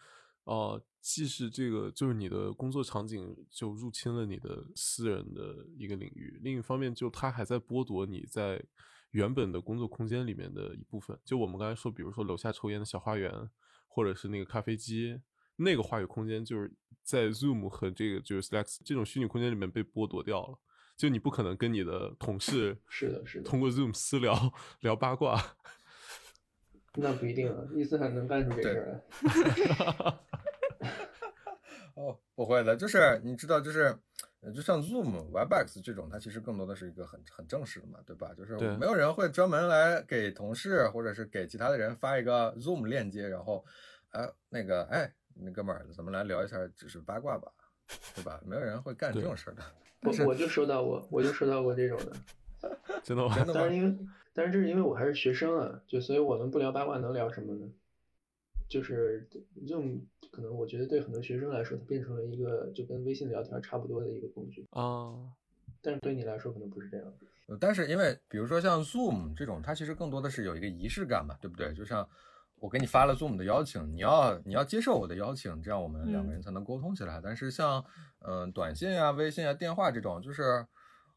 [0.46, 8.62] 哦，既是这个，就是你的工作场景就入侵了你的私人的一个领域；另一方面，就它还在剥夺你在
[9.10, 11.18] 原本的工作空间里面的一部分。
[11.24, 13.50] 就我们刚才说，比如说楼下抽烟的小花园，
[13.88, 15.20] 或者是那个咖啡机，
[15.56, 20.58] 那个话语空间就是在 Zoom 和这个就是 Slack 这种虚拟空间里面被剥夺掉了。
[20.96, 25.56] 就你不可能跟你的同事 是的，是的，通过 Zoom 私聊聊八卦。
[26.94, 30.18] 那不一定啊，伊斯坦能干出这事儿来。
[31.96, 33.96] 哦，不会的，就是你知道，就是
[34.54, 38.34] 就像 Zoom、Webex 这种，它其实更多的是一个很很正式的嘛，对吧？
[38.36, 43.64] 就是没有人会专门来给同事或者是给其他的人发一个 Zoom 链接，然后，
[44.10, 47.50] 哎，那个，哎，那哥们儿，咱们来聊一下，只是八卦吧，
[48.14, 48.38] 对吧？
[48.44, 49.62] 没有人会干这种事儿的。
[50.02, 53.34] 我我就收到过，我就收到过这种的，真的吗？
[53.34, 53.60] 真的吗？
[53.60, 53.98] 但是因为，
[54.34, 57.72] 但是这是因为我还是学生啊，就所以我们不聊八卦能聊什么呢？
[58.68, 59.28] 就是
[59.66, 60.00] 这种
[60.30, 65.14] 可能，我觉得对很多学生来说，它变成了一个就跟微信聊天差不多的一个工具啊。
[65.80, 67.06] 但是对你来说可能不是这样。
[67.60, 71.72] 但是因为比如说像 Zoom 这种，它其实更多的是有一个仪式感嘛，对不对？
[71.72, 72.08] 就像
[72.58, 77.20] 我给你发了 Zoom 的邀请，你要你要接受我的邀请，这样我们两个人才能沟通起来。
[77.22, 77.84] 但是像
[78.26, 80.66] 嗯短信啊、微信啊、电话这种，就是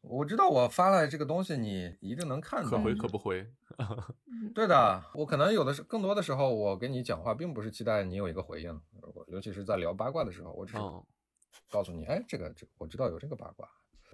[0.02, 3.46] 我知道我发了这个东西，你一定能看到，可回可不回。
[4.56, 8.82] 对的，我可能有的是更多的时候，我跟你讲话，并不是期待你有一个回应，
[9.28, 10.80] 尤其是在聊八卦的时候，我只是
[11.70, 13.68] 告诉你，哎，这个这我知道有这个八卦，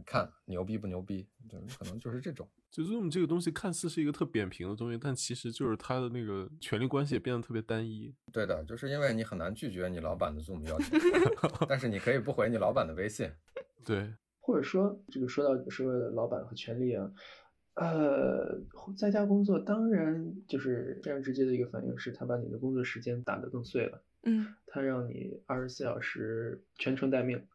[0.06, 2.48] 看牛逼不牛逼，就可能就是这种。
[2.72, 8.14] 就 Zoom 这个东西看似是一个特扁平的东西，但其实就是它的那个权力关系也变得特别单一。
[8.34, 11.00] 对的，就是因为你很难拒绝你老板的 Zoom 邀请，
[11.70, 13.32] 但是你可以不回你老板的微信。
[13.86, 14.14] 对，
[14.46, 17.12] 或者说这个说到说老板和权力啊。
[17.74, 18.62] 呃，
[18.96, 24.02] 在家工作当然就是非常直接的一个反应，是他把你的工作时间打得更碎了。
[24.24, 27.48] 嗯，他让你二十四小时全程待命。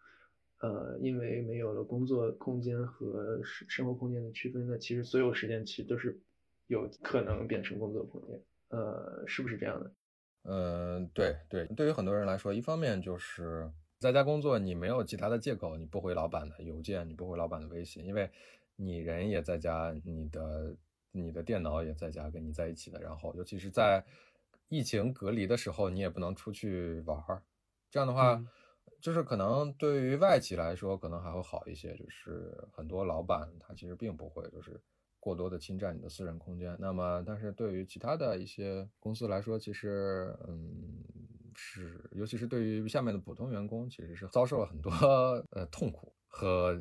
[0.59, 6.21] 呃，因为没有了工作空间和生生活空间的区分，那其实所有时间其实都是
[6.67, 8.39] 有可能变成工作空间。
[8.69, 9.91] 呃，是不是这样的？
[10.43, 13.71] 嗯，对对，对于很多人来说，一方面就是
[14.01, 18.29] 在家工作，你没有其他的借口，你不回老板的邮件，你不回老板的微信，因为。
[18.83, 20.75] 你人也在家，你的
[21.13, 22.99] 你的电脑也在家，跟你在一起的。
[22.99, 24.03] 然后，尤其是在
[24.71, 27.43] 疫情隔离的时候，你也不能出去玩儿。
[27.91, 28.43] 这样的话，
[28.99, 31.95] 就是可能对于外企来说，可能还会好一些。
[31.95, 34.81] 就是很多老板他其实并不会就是
[35.19, 36.75] 过多的侵占你的私人空间。
[36.81, 41.05] 那么，但是对于其他的一些公司来说，其实嗯
[41.55, 44.91] 是，尤其是对于下面的普通员工，其实是遭受了很多
[45.51, 46.81] 呃痛苦和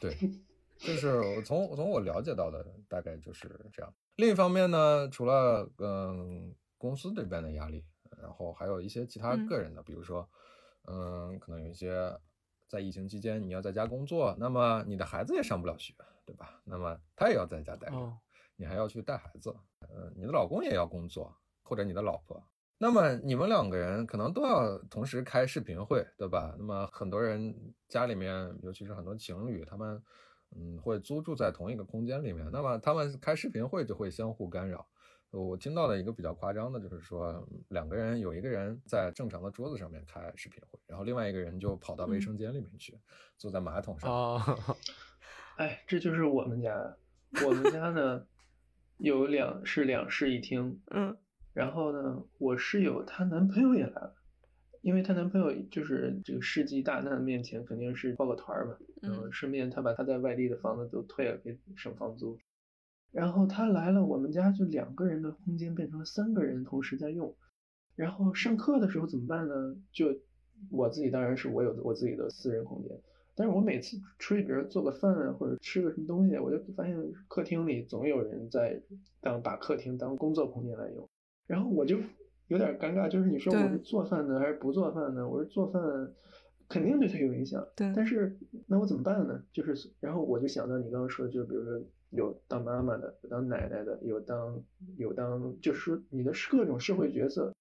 [0.00, 0.16] 对。
[0.78, 3.90] 就是从从我了解到的大概就是这样。
[4.16, 7.82] 另一方面呢，除了嗯公司这边的压力，
[8.20, 10.28] 然后还有一些其他个人的，比如说
[10.86, 12.14] 嗯可能有一些
[12.68, 15.94] 在疫情期间你要在家工作，那么你的孩子也上不了学，
[16.26, 16.60] 对吧？
[16.64, 18.18] 那么他也要在家待着，
[18.56, 22.46] 你还要去带孩子，嗯，你的老公也要工作，或者你的老婆，
[22.78, 26.54] 那么你们两个人可能都要同时开视频会，对吧？
[26.58, 27.54] 那么很多人
[27.88, 30.02] 家里面，尤其是很多情侣，他们。
[30.56, 34.86] 嗯，会租住在同一个空间里面，那么他们开视频会就会相互干扰。
[35.32, 42.96] 我听到的一个比较夸张的，就是说两个人有一个人在正常的桌子上面开视频会，然后另外一个人就跑到卫生间里面去，
[43.36, 44.36] 坐在马桶上。
[44.36, 44.58] 啊，
[45.58, 46.96] 哎，这就是我们家，
[47.44, 48.24] 我们家呢
[48.98, 51.18] 有两是两室一厅，嗯
[51.56, 54.14] 然后呢，我室友她男朋友也来了，
[54.82, 62.38] 因为她男朋友就是这个世纪大难面前肯定是抱个团儿嘛，然后嗯顺便他把他在外地的房子都退了，给省房租。
[63.10, 67.34] 然后他来了，我们家就两个人的空间变成了三个人同时在用。
[67.94, 69.74] 然后上课的时候怎么办呢？
[69.92, 70.14] 就
[70.70, 73.00] 我自己当然是我有我自己的私人空间，
[73.34, 76.94] 但是我每次出去，比如做个饭啊，或者吃个什么东西，我就发现
[77.28, 78.82] 客厅里总有人在
[79.22, 81.08] 当把客厅当工作空间来用，
[81.46, 81.98] 然后我就
[82.48, 85.28] 有点尴尬，就是你说我是做饭呢还是不做饭呢？
[85.28, 85.80] 我是做饭，
[86.68, 89.42] 肯定对他有影响，对但是那我怎么办呢？
[89.52, 91.80] 就是然后我就想到你刚刚说的，就是比如说
[92.10, 94.62] 有当妈妈的，有当奶奶的，有当
[94.96, 97.52] 有当，就是你的各种社会角色，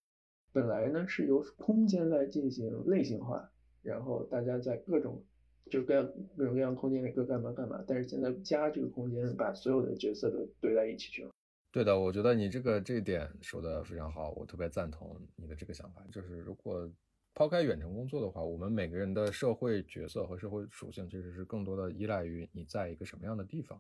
[0.54, 5.24] 本来呢是由空间来进行类型化，然后大家在各种
[5.70, 6.04] 就是各
[6.38, 11.32] 各种各样空间里各干嘛干嘛，但是现在家这个空间把所有的角色都堆在一起去了。
[11.76, 16.02] 对的，我觉得你这个这一点说的非常好，我特别赞同你的这个想法。
[16.10, 16.90] 就是如果
[17.34, 23.78] 抛开远程工作的话，我们每个人的社会角色和社会属性其实是更多的依赖于你在一个什么样的地方。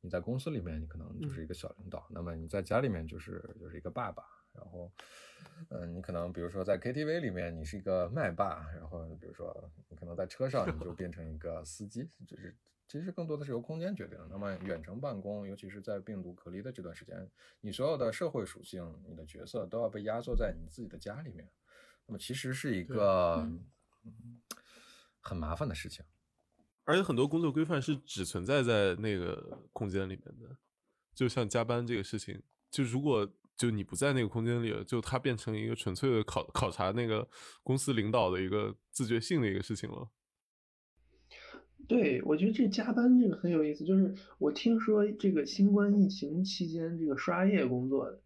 [0.00, 4.24] 你在公司里面，你可能就是一个小领导；那么你在家里面就是就是一个爸爸。
[4.52, 4.90] 然后，
[5.68, 12.52] 嗯，你可能比如说在 KTV 里面，你是一个麦霸；然后比如说你可能在车上，你就变成一个司机，就是
[12.88, 14.26] 其实更多的是由空间决定的。
[14.30, 21.48] 那么远程办公，尤其是在病毒隔离的这段时间，你所有的社会属性、你的角色都要被压缩在你自己的家里面。
[22.06, 23.46] 那么其实是一个
[25.20, 26.02] 很麻烦的事情。
[26.84, 30.56] 而且很多工作规范是只存在在那个空间里面的，
[31.14, 37.28] 就像加班这个事情，就如果就你不在那个空间里了，就它变成一个纯粹的考考察那个
[37.62, 40.08] 公司领导的一个自觉性的一个事情了。
[41.88, 48.20] 对，我觉得这加班这个很有意思，就是我听说这个新冠疫情期间这个刷夜工作的，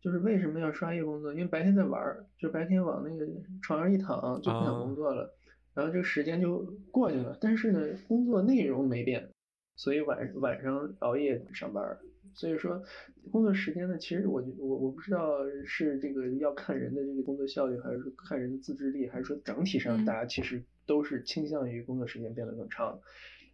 [0.00, 1.32] 就是为什么要刷夜工作？
[1.34, 3.28] 因为白天在玩儿，就白天往那个
[3.60, 5.36] 床上一躺就不想工作了，
[5.74, 7.36] 然后这个时间就过去了。
[7.40, 9.28] 但是呢，工作内容没变，
[9.76, 12.00] 所以晚晚上熬夜上班儿。
[12.32, 12.82] 所以说，
[13.30, 23.00] 工作时间呢，其实我我我不知道是这个要看人的这个工作效率，还是说看人的自制力，还是说整体上嗯大家其实都是倾向于工作时间变得更长，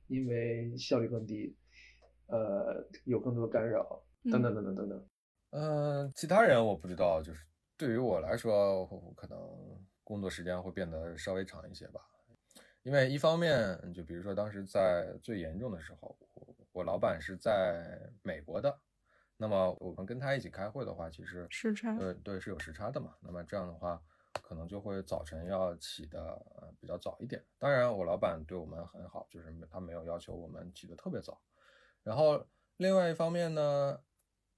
[0.09, 1.57] 因为效率更低，
[2.27, 5.09] 呃，有更多干扰，等等等等等等。
[5.51, 7.45] 嗯，其他人我不知道，就是
[7.77, 9.38] 对于我来说，我可能
[10.05, 12.01] 工作时间会变得稍微长一些吧。
[12.83, 18.75] 因为一方面，就比如说当时在最严重的时候，我我老板是在美国的，
[19.37, 23.14] 那么我们跟他一起开会的话，其实时差对对是有时差的嘛。
[23.21, 24.01] 那么这样的话，
[24.43, 26.40] 可能就会早晨要起的
[26.81, 27.45] 比较早一点。
[27.59, 31.40] 当然，我老板对我们很好，就是他没有要求我们起得特别早。
[32.03, 34.01] 然后另外一方面呢，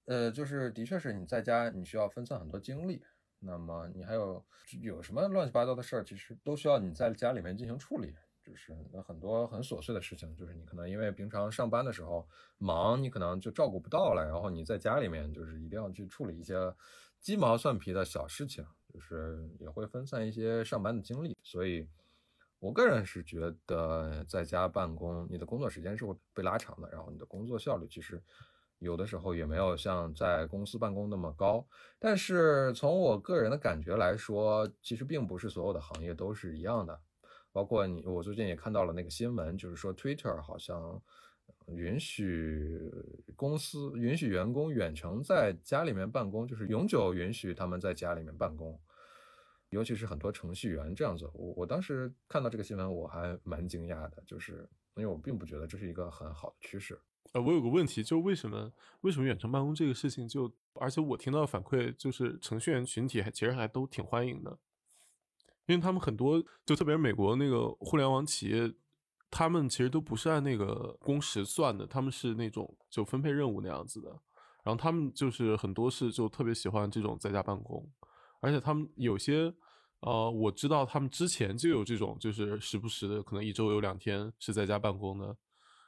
[0.05, 3.05] 呃，就是的确是你在家你需要分散很多精力，
[3.39, 4.45] 那么你还有
[4.81, 8.15] 有什么乱七八糟的事儿，其实都需要你在家里面进行处理。
[8.45, 16.57] 就是那很多很琐碎的事情，就是你可能因为平常上班的时候忙，你可能就照顾不到了，然后你在家里面就是一定要去处理一些
[17.23, 21.37] 鸡毛蒜皮的小事情，就是也会分散一些上班的精力。
[21.41, 21.89] 所以，
[22.59, 28.21] 我个人是觉得在家办公，你的工作时间是会被拉长的，然后你的工作效率其实
[28.81, 31.65] 有的时候也没有像在公司办公那么高。
[32.01, 37.01] 但是从我个人的感觉来说，其实并不是所有的行业都是一样的。
[37.53, 41.01] 包括你，我最近也看到了那个新闻，就是说 Twitter 好像
[41.69, 42.79] 允许
[43.37, 48.79] 公司允许员工远程在家里面办公，就是永久允许他们在家里面办公，
[49.71, 51.31] 尤其是很多程序员这样子。
[51.35, 56.99] 我我当时看到这个新闻，我还蛮惊讶的，就是因为我并不觉得这是一个很好的趋势。
[57.33, 58.71] 呃，我有个问题，就为什么
[59.01, 64.59] 为什么远程办公这个事情就，而且我听到反馈就是程序员群体还其实还都挺欢迎的。
[65.67, 68.71] 因为他们很多，就特别是美国那个互联网企业，
[69.33, 74.11] 他们其实都不是按那个工时算的，他们是那种就分配任务那样子的。
[74.63, 77.91] 然后他们就是很多是就特别喜欢这种在家办公，
[78.41, 79.53] 而且他们有些，
[80.01, 85.35] 呃，我知道他们之前就有这种，就是时不时的可能一周有两天是在家办公的。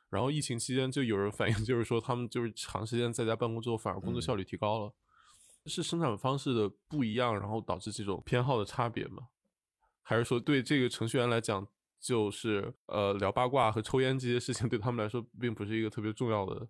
[0.09, 4.93] 然后疫情期间就有人反映，就是说他们就是长时间在家办公之后，反而工作效率提高了，
[5.67, 9.29] 是生产方式的不一样，然后导致这种偏好的差别吗？
[10.03, 11.67] 还是说对这个程序员来讲，
[12.07, 16.69] 就是呃聊八卦和抽烟这些事情对他们来说并不是一个特别重要的？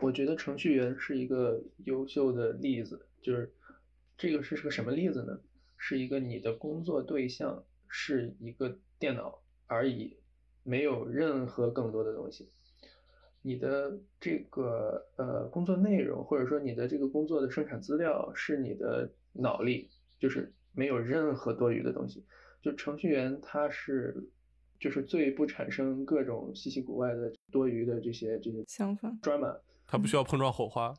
[0.00, 3.50] 我觉得程序员是一个优秀的例子，就是
[4.18, 5.40] 这个是是个什么例子呢？
[5.78, 10.18] 是一个你的工作对象是一个电脑而已，
[10.64, 12.50] 没有任何更多的东西。
[13.40, 22.26] 你的这个呃工作内容，或者说你的这个工作的生产资料是你的脑力，就是没有任何多余的东西。
[22.62, 24.28] 就程序员他是
[24.78, 30.94] 就是最不产生各种稀奇古怪的多余的这些这些想法 drama，他不需要碰撞火花，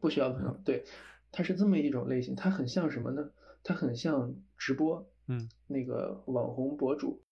[0.00, 0.62] 不需要碰撞。
[0.64, 0.84] 对，
[1.30, 3.30] 他是这么一种类型，他很像什么呢？
[3.62, 7.22] 他很像直播，嗯，那个网红博主。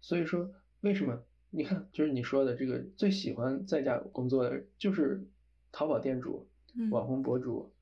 [0.00, 1.22] 所以说，为什么？
[1.50, 5.26] 你看，就是你说的这个最喜欢在家工作的，就是
[5.72, 7.72] 淘宝店主、嗯网红博主、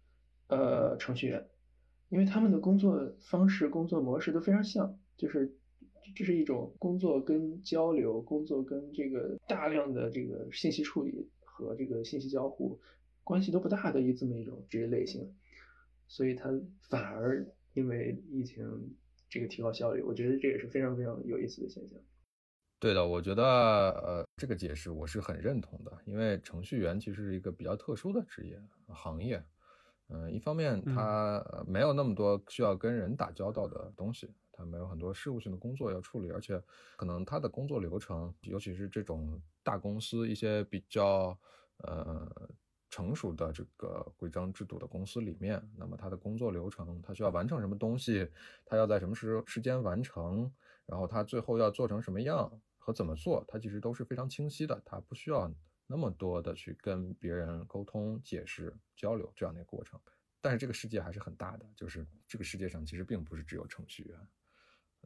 [0.48, 1.46] 呃程序员，
[2.08, 5.52] 因为他们的工作方式、工作模式都非常像，就是
[6.14, 12.80] 这是一种工作跟交流、工作跟这个大量的这个信息处理和这个信息交互
[13.24, 15.34] 关系都不大的一这么一种职业类型，
[16.06, 16.48] 所以它
[16.88, 17.44] 反而
[17.74, 18.94] 因为疫情
[19.28, 21.98] 这个提高效率，我觉得这也是非常非常有意思的现象。
[22.78, 29.42] 对的，我觉得呃这个解释我是很认同的，因为程序员其实是一个比较特殊的职业行业。
[30.08, 36.62] 嗯、一方面他呃没有那么多需要跟人打交道的东西，他没有很多事务性的工作要处理，而且
[36.96, 41.36] 可能他的工作流程，尤其是这种大公司一些比较
[41.78, 42.30] 呃
[42.88, 48.30] 成熟的这个规章制度的公司里面，那么他的工作流程，他需要完成什么东西，
[48.64, 50.50] 他要在什么时时间完成，
[50.86, 55.52] 然后他最后要做成什么样和怎么做，他其实都是非常清晰的，他不需要
[55.86, 60.00] 那么多的去跟别人沟通、解释、交流这样的一个过程。
[60.40, 64.28] 但是这个世界还是很大的，就是这个世界上其实并不是只有程序员，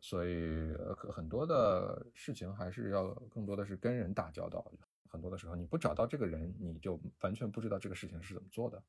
[0.00, 0.72] 所以
[1.12, 4.70] 很多的事情还是要更多的是跟人打交道。
[5.08, 8.82] 很多的时候你不找到这个人，你就完全不知道这个事情是怎么做的。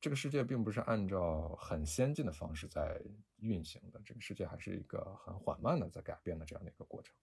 [0.00, 3.00] 这个世界并不是按照很先进的方式在
[3.38, 7.14] 运行的，这个世界还是一个很缓慢的在改变的这样的一个过程。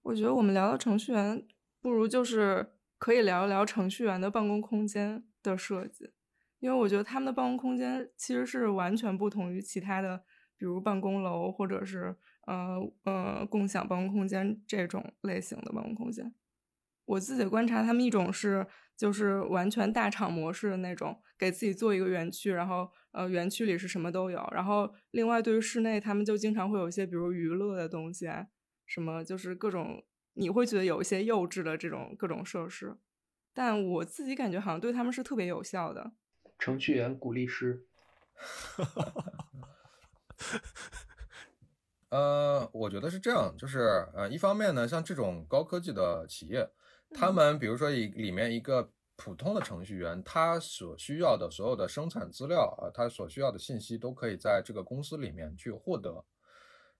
[0.00, 1.46] 我觉得我们聊到程序员，
[1.80, 6.12] 不如就是可以聊一聊程序员的办公空间的设计，
[6.60, 10.24] 因为我觉得他们的办公空间其实是完全不同于其他的，
[10.56, 12.16] 比如办公楼或者是
[12.46, 16.34] 呃呃共享办公空间这种类型的办公空间。
[17.06, 18.66] 我自己观察，他们一种是
[18.96, 24.42] 就是完全大厂模式的那种，给自己做一个园区，然后呃园区里是什么都有。
[24.52, 28.46] 然后另外对于室内，他们就经常会有一些比如娱乐的东西啊，
[28.86, 30.02] 什么就是各种
[30.34, 32.96] 你会觉得有一些幼稚的这种各种设施，
[33.52, 36.12] 但我自己感觉好像对他们是特别有效的。
[36.58, 37.86] 程序员鼓励师，
[42.10, 46.68] 呃，我觉得是这样，就是呃，一方面呢，像这种高科技的企业，
[47.10, 56.24] 他们比如说以里面一个普通的程序员，他所需要的所有的生产资料啊，他所需要的信息都可以在这个公司里面去获得。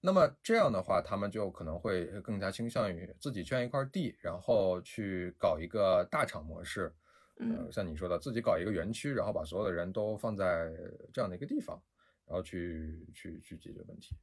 [0.06, 6.92] 那么这样的话，他们就可能会更加倾向于自己圈一块地，然后去搞一个大厂模式。
[7.38, 10.70] 呃，嗯像你说的，自己搞一个园区，然后把所有的人都放在
[11.10, 11.80] 这样的一个地方，
[12.26, 14.14] 然后去去去解决问题。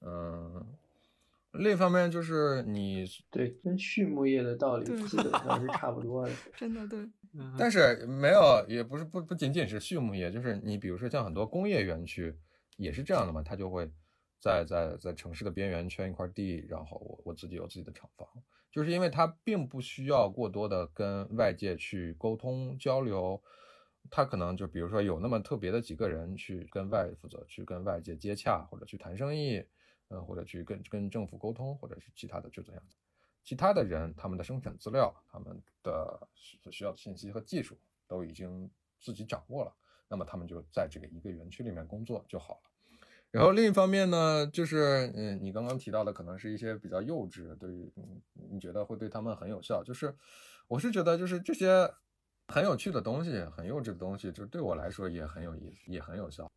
[0.00, 0.66] 嗯，
[1.52, 6.32] 另一方面就是你，对，跟畜牧业的道理基本上是 差不多的。
[6.58, 12.36] 真的对，嗯但是没有，也不是不不仅仅是畜牧业，就是你比如说像很多工业园区
[12.76, 13.88] 也是这样的嘛，它就会
[14.40, 18.26] 在在在城市的边缘圈一块地，然后我我自己有自己的厂房，
[18.70, 23.40] 就是因为它并不需要过多的跟外界去沟通交流，
[24.10, 29.62] 它可能就比如说有那么特别的几个人去跟外负责去跟外界接洽或者去谈生意，
[30.08, 32.96] 呃或者去跟跟政府沟通或者是其他的就这样子。
[33.42, 38.70] 其他的人，他们的生产资料、他们的所需要的信息和技术都已经
[39.00, 39.74] 自己掌握了，
[40.08, 42.69] 那么他们就在这个一个园区里面工作就好了。
[43.32, 47.92] 然后另一方面呢，就是嗯，你刚刚提到的可能是一些比较幼稚，对于，
[48.50, 49.84] 你觉得会对他们很有效。
[49.84, 50.12] 就是
[50.66, 51.88] 我是觉得，就是这些
[52.48, 56.50] 很有趣的东西、很幼稚的东西，就对我来说也很有意思，也很有效。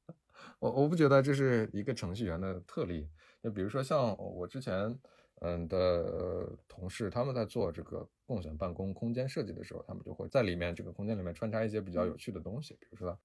[0.58, 3.08] 我我不觉得这是一个程序员的特例。
[3.44, 5.00] 就比如说像我之前
[5.42, 13.16] 嗯的同事，他们在做这个共享办公空间设计的时候，他们就会在里面这个空间里面穿插一些比较有趣的东西，比如说。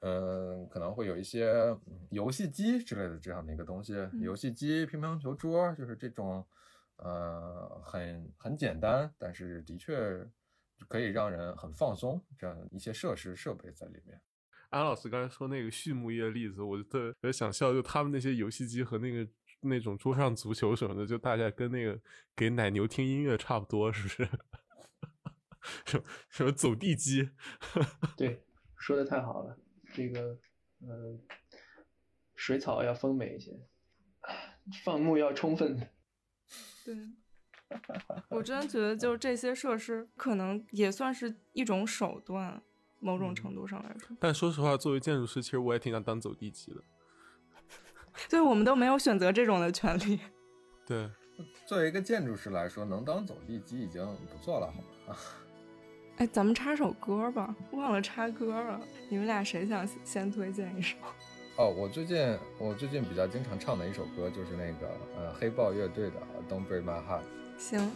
[0.00, 1.46] 嗯，可能会有一些
[1.86, 6.46] 嗯游戏机之类的这样的一个东西，游戏机、乒乓球桌，就是这种，
[6.96, 9.94] 呃，很很简单，但是的确
[10.88, 14.20] 可以让人很放松，这样一些设施设备在里面。
[14.70, 19.28] 安老师刚才说那个畜牧业的例子，我就特别想笑，就他们那些游戏机和那个
[19.60, 22.00] 那种桌上足球什么的，就大概跟那个
[22.34, 24.28] 给奶牛听音乐差不多，是不是？
[25.84, 27.30] 什么什么走地鸡？
[28.16, 28.42] 对，
[28.76, 29.58] 说的太好了。
[29.92, 30.38] 这个，
[30.80, 31.18] 呃，
[32.34, 33.52] 水草要丰美一些，
[34.84, 35.88] 放牧要充分。
[36.84, 36.96] 对，
[38.28, 42.62] 我真的觉得，就这些设施可能也算是一种手段，
[42.98, 44.16] 某种程度上来说。
[44.18, 46.82] 但说实话，作为建筑师，其实我也挺想当走地鸡的。
[48.28, 50.18] 对，我们都没有选择这种的权利。
[50.86, 51.08] 对，
[51.66, 54.80] 作为一个建筑师来说，能当走地鸡已经不错了，好
[55.12, 55.16] 吗？
[56.20, 58.78] 哎，咱们插首歌吧，忘了插歌了。
[59.08, 60.94] 你们俩谁想先推荐一首？
[61.56, 66.16] 哦，我最近我最近比较经常唱的一首歌就是那个呃黑豹乐队的
[66.52, 67.20] 《Don't Break My Heart》。
[67.56, 67.90] 行，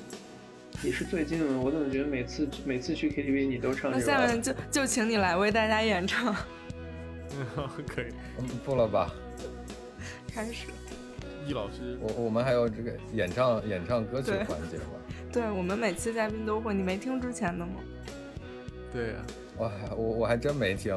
[0.83, 1.61] 你是最近吗？
[1.63, 6.35] 我怎么觉得每次每次去 KTV 你都唱这那下面就就请你来为大家演唱。
[7.37, 8.07] 嗯， 可以。
[8.39, 9.11] 嗯，不了吧？
[10.35, 10.69] 开始。
[11.47, 14.85] 易老师，我我们还有这个演唱演唱歌曲环节吧？
[15.31, 16.73] 对，我们每期嘉宾都会。
[16.73, 17.75] 你没听之前的吗？
[18.95, 19.15] 对呀，
[19.59, 20.95] 哇，我我还真没听。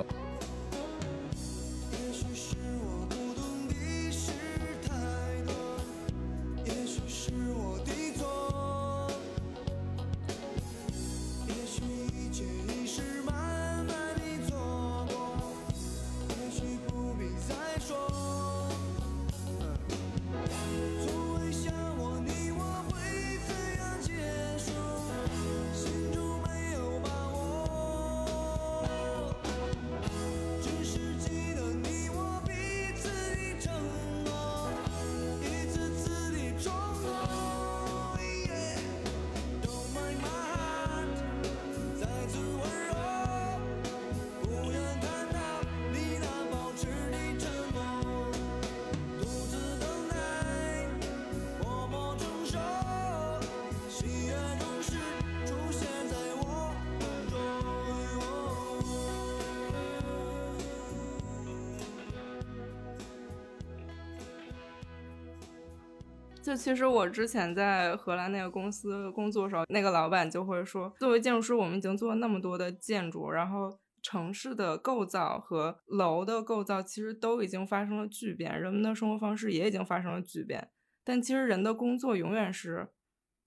[66.48, 80.70] 就其实我之前在荷兰那个公司工作的时候，那个老板就会说，作为建筑师，我们已经做了那么多的建筑，然后城市的构造和楼的构造其实都已经发生了巨变，人们的生活方式也已经发生了巨变，
[81.04, 82.88] 但其实人的工作永远是，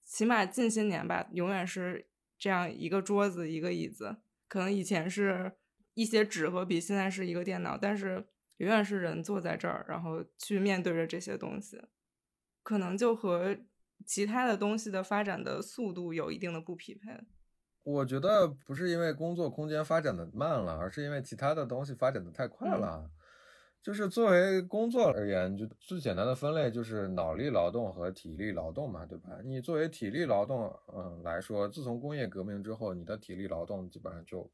[0.05, 5.53] 起码近些年吧，永远是这样一个桌子一个椅子，可能以前是
[5.95, 8.27] 一些纸和笔，现在是一个电脑，但是
[8.57, 11.81] 永远是人坐在这儿，然后去面对着这些东西。
[12.63, 13.57] 可能就和
[14.05, 17.19] 其他的东西的发展的速度有一定的不匹配。
[17.83, 23.09] 我觉得不是因为工作空间发展的慢了，而是因为其他的东西发展的太快了。
[23.81, 29.39] 就是作为工作而言，就最简单的分类就是脑力劳动和体力劳动嘛，对吧？
[29.43, 34.47] 你作为体力劳动，嗯来说，自从工业革命之后，你的体力劳动基本上就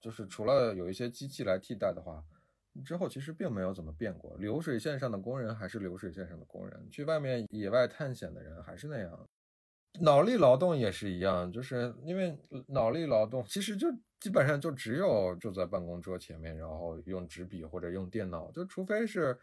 [0.00, 2.24] 就是除了有一些机器来替代的话。
[2.84, 9.28] 之后其实并没有怎么变过，流水线上的工人还是流水线上的工人，去外面野外探险的人还是那样，
[10.00, 13.88] 脑力劳动也是一样，就是因为脑力劳动其实就
[14.20, 19.36] 基本上就只有坐在办公桌前面，然后用纸笔或者用电脑，就除非是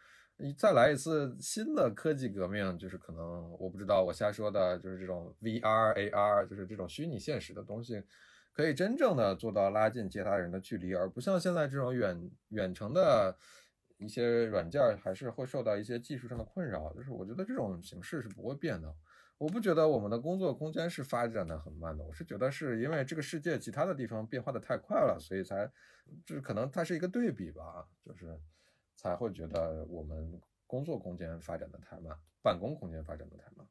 [0.58, 8.02] 再来一次新的科技革命，就是可能我不知道我瞎说的，就是这种 VR、AR，就是这种虚拟现实的东西。
[8.60, 13.34] 可以真正的做到拉近其他人的距离，而不像现在这种远远程的
[13.96, 16.92] 一些软件，还是会受到一些技术上的困扰。
[16.92, 18.94] 就是我觉得这种形式是不会变的。
[19.38, 25.66] 我不觉得我们的工作空间是发展的很慢的，我是觉得是因为这个世界其他的地方变化的太快了，所以才
[26.26, 28.38] 就是可能它是一个对比吧，就是
[28.94, 33.66] 才会觉得我们工作空间发展的太慢，办公空间发展的太慢。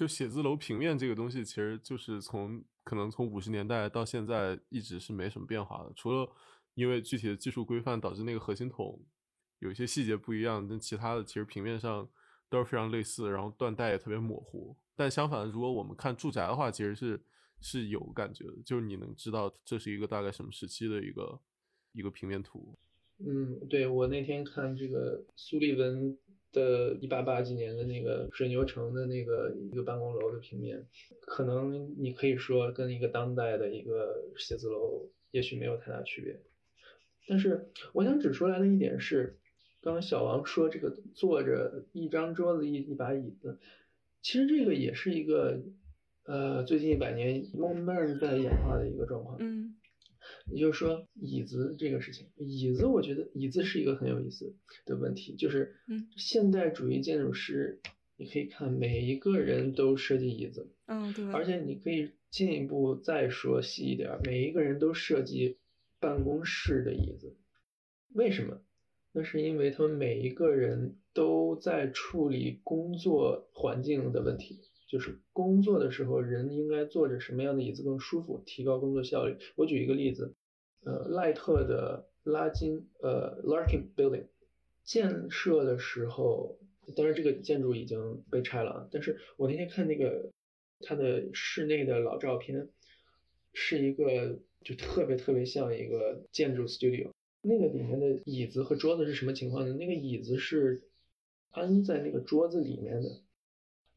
[0.00, 2.64] 就写字楼平面这个东西，其实就是从。
[2.82, 6.28] 可能从五十年代到现在一直是没什么变化的，除了
[6.74, 8.98] 因为具体的技术规范导致那个核心筒
[9.58, 12.08] 有一些细节不一样，但其他的其实平面上
[12.48, 14.74] 都是非常类似，然后断代也特别模糊。
[14.96, 17.22] 但相反，如果我们看住宅的话，其实是
[17.60, 21.40] 是有感觉的，就是你能知道这是一个大概什么时期的一个
[21.92, 22.76] 一个平面图。
[23.18, 26.18] 嗯，对我那天看这个苏利文。
[26.52, 30.86] 的一八八几年的那个水牛城的那个一个办公楼的平面，
[31.20, 36.40] 可能你可以说跟一个当代的一个写字楼也许没有太大区别。
[37.28, 39.38] 但是我想指出来的一点是，
[39.80, 43.58] 刚刚小王说这个坐着一张桌子一一把椅子，
[44.20, 45.60] 其实这个也是一个
[46.24, 49.36] 呃最近一百年慢慢在演化的一个状况。
[49.38, 49.69] 嗯。
[50.52, 57.80] 也就是说，椅子这个事情，椅子，我觉得椅子是一个很有意思的问题，就是，嗯，现代主义建筑师
[58.16, 65.58] 你可以看每一个人都设计椅子，嗯，对，而且你可以进一步再说细一点，每一个人都设计
[65.98, 67.36] 办公室的椅子，
[68.12, 68.60] 为什么？
[69.12, 79.36] 那是因为他们每一个人都在处理工作环境的问题，就是工作的时候人应该坐着什么样的椅子更舒服，提高工作效率。
[79.56, 80.36] 我举一个例子，
[80.84, 84.26] 呃，赖特的拉金，呃，Larkin Building
[84.82, 86.58] 建设的时候，
[86.96, 90.30] 当然这个建筑已经被拆了啊，但是我那天看那个
[90.80, 92.68] 它的室内的老照片，
[93.52, 97.10] 是一个就特别特别像一个建筑 studio。
[97.42, 99.74] 那个里面的椅子和桌子是什么情况呢？
[99.74, 100.82] 那个椅子是
[101.50, 103.22] 安在那个桌子里面的，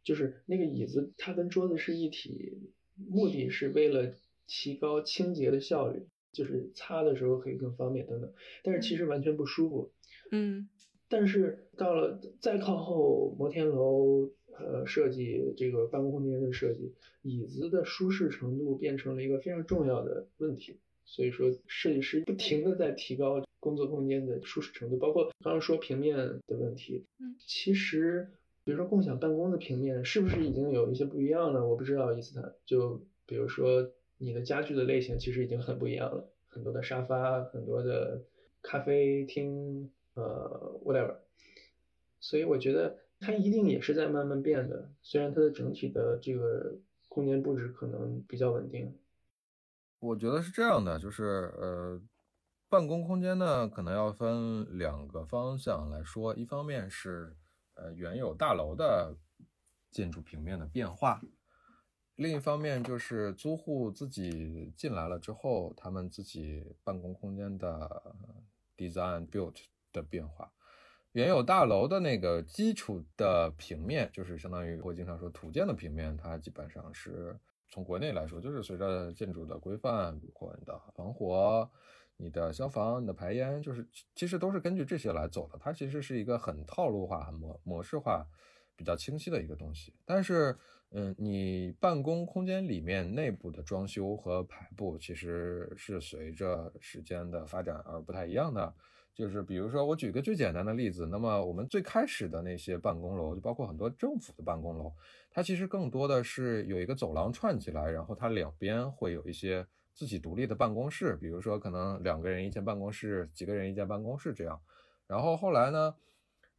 [0.03, 2.57] 就是那个椅子它跟桌子是一体，
[2.95, 4.15] 目的是为了
[4.47, 8.33] 提高清洁的效率，就是擦的时候可以更方便等等。
[8.63, 9.91] 但是其实完全不舒服。
[10.31, 10.67] 嗯。
[11.09, 20.79] 但是到了再靠后摩天楼，呃，设计这个办公空间的设计，椅子的舒适程度变成了一个非常重要的问题。
[21.05, 26.17] 所以说，设计师不停的在提高工作空间的舒适程度，包括刚刚说平面
[26.47, 27.05] 的问题。
[27.19, 28.29] 嗯，其实，
[28.63, 31.67] 比如说共享办公的平面，是不是已经有一些不一样呢？
[31.67, 32.55] 我不知道，伊斯坦。
[32.65, 33.91] 就比如说
[34.23, 38.23] 你的家具的类型，其实已经很不一样了，很多的沙发，很多的
[38.61, 41.17] 咖啡厅，呃，whatever。
[42.21, 46.77] 所以我觉得它一定也是在慢慢变的，虽然它的整体的这个
[47.09, 48.97] 空间布置可能比较稳定。
[49.99, 51.23] 我觉得是这样的，就是
[51.57, 52.01] 呃，
[52.69, 56.33] 办公空间呢，可能要分两个方向来说。
[56.35, 57.35] 一方面是
[57.75, 59.17] 呃原有大楼的
[59.91, 61.21] 建筑平面的变化，
[62.15, 68.15] 另一方面就是租户自己进来了之后，他们自己办公空间的
[68.77, 69.55] design built
[69.91, 70.51] 的变化。
[71.11, 77.39] 原有大楼的那个基础的平面，就是相当于我经常说土建的平面，它基本上是。
[77.69, 81.67] 从国内来说，就是随着建筑的规范，包括你的防火、
[82.17, 85.57] 你的消防、你的排烟，就是其实都是根据这些来走的。
[85.57, 88.27] 它其实是一个很套路化、很模模式化、
[88.75, 89.93] 比较清晰的一个东西。
[90.05, 90.57] 但是，
[90.91, 98.73] 嗯，你办公空间里面内部的装修和排布，其实是随着时间的发展而不太一样的。
[99.15, 104.91] 就是比如说，我举个最简单的例子，那么我们最开始的那些办公楼，就包括很多政府的办公楼，
[105.29, 114.59] 它其实更多的是有一个走廊串起来，然后它两边会有一些自己独立的办公室，比如说可能两个人一间办公室，几个人一间办公室这样。
[115.05, 115.93] 然后后来呢，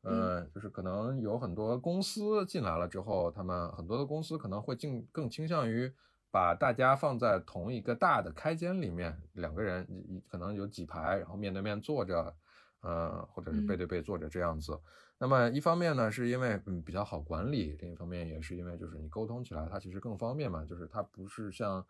[0.04, 5.92] 嗯，就是可能有很多公司进来了之后，他们很多的公司可能会进更倾向于
[6.30, 9.86] 把大家放在同一个大的开间里面，两个人
[10.28, 12.34] 可能有几排，然后面对面坐着。
[12.86, 14.78] 呃，或者是背对背坐着这样子，
[15.16, 21.82] 那么一方面呢，是因为嗯比较好管理，另一方面也是因为就是你沟通起来它其实更方便嘛，就是它不是像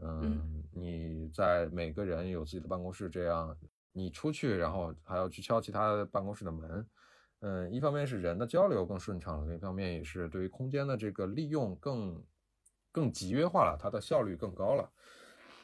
[0.00, 0.62] 嗯。
[0.72, 3.56] 你在每个人有自己的办公室这样，
[3.90, 6.86] 你出去然后还要去敲其他办公室的门，
[7.40, 12.22] 嗯，一方面是人的交流更顺畅了，另一方面也是对于空间的这个利用更
[12.90, 14.90] 更集约化了，它的效率更高了。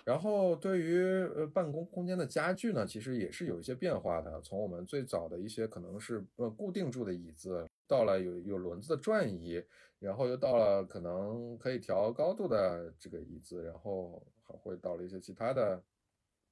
[0.04, 1.02] 然后对于
[1.34, 4.40] 呃办公空间的家具呢，其实也是有一些变化的。
[4.42, 9.60] 从我们最早的一些可能是呃固定住的椅子，到了有有轮子的转椅，
[9.98, 15.82] 然后又到了可能可以调高度的这个椅子，然后还会到了一些其他的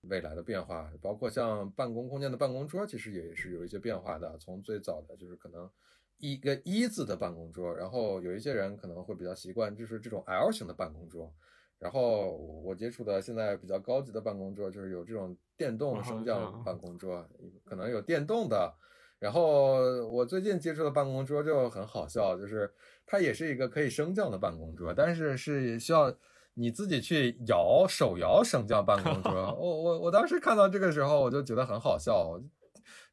[0.09, 4.37] 未来的变化，包括像办公空间的办公桌，其实也是有一些变化的。
[4.39, 5.71] 从最早的就是可能
[6.19, 11.33] 一个一字的办公桌，然后有一些人可能会比较习惯就是这种 L 型的办公桌。
[11.79, 17.29] 然后我接触的现在比较高级的办公桌，就是有这种电动升降办公桌，
[17.65, 18.73] 可能有电动的。
[19.19, 22.73] 然后我最近接触的办公桌就很好笑，就是
[23.07, 26.13] 它也是一个可以升降的办公桌，但是是需要
[26.55, 29.33] 你自己去摇手摇升降办公桌。
[29.55, 32.41] 我我我当时看到这个时候，我就觉得很好笑，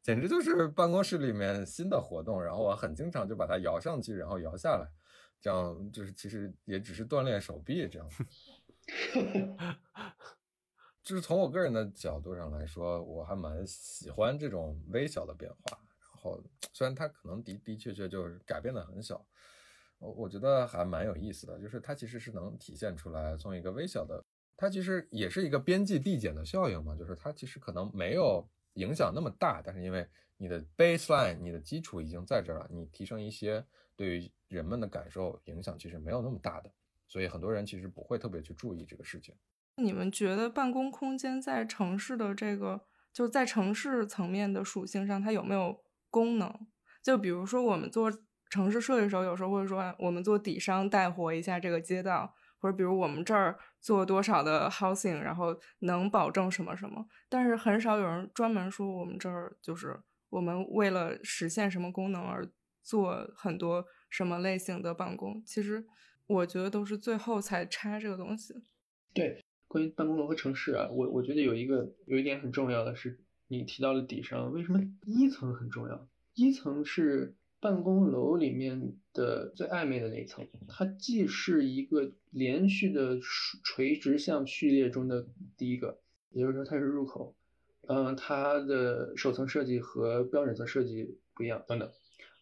[0.02, 2.42] 简直就是办公室里面新的活动。
[2.42, 4.86] 然后我很经常就把它摇上去，然后摇下来，
[5.40, 8.08] 这样就是其实也只是锻炼手臂这样。
[11.02, 15.78] 就是从我个人的角度上来说，我还蛮喜欢这种微小的变化。
[15.98, 16.38] 然后
[16.72, 19.26] 虽然它可能的的确确就是改变的很小，
[20.00, 21.56] 我我觉得还蛮有意思的。
[21.60, 24.20] 就是它其实是能体现出来，从一个微小的，
[24.56, 26.96] 它其实也是一个边际递减的效应嘛。
[26.96, 28.44] 就是它其实可能没有
[28.74, 30.04] 影响那么大，但是因为
[30.36, 36.72] 你的 baseline，你的基础已经在这儿了，你提升一些，对于人们的感受影响其实没有那么大的。
[37.06, 39.34] 所以很多人其实不会特别去注意这个事情。
[39.76, 46.68] 你们觉得办公空间在城市的这个，就在城市层面的属性上，它有没有功能？
[47.02, 48.12] 就比如说我们做
[48.50, 59.98] 城市设计的时候，有时候会说我们做底商带活一下这个街道，或者比如我们这儿做多少的 housing，然后能保证什么什么，但是很少有人专门说我们这儿就是
[60.30, 62.44] 我们为了实现什么功能而
[62.82, 65.40] 做很多什么类型的办公。
[65.46, 65.86] 其实
[66.26, 68.52] 我觉得都是最后才拆这个东西。
[69.14, 76.08] 对，关于办公楼和城市啊，我我觉得有一个有一点很重要的是，你提到了底商，为什么一层很重要？
[76.34, 77.36] 一层是。
[77.60, 83.18] 办公楼里面的最暧昧的那一层，它既是一个连续的
[83.62, 86.00] 垂直向序列中的第一个，
[86.30, 87.34] 也就是说它是入口，
[87.86, 91.90] 嗯，它的首层设计和标准层设计不一样等等，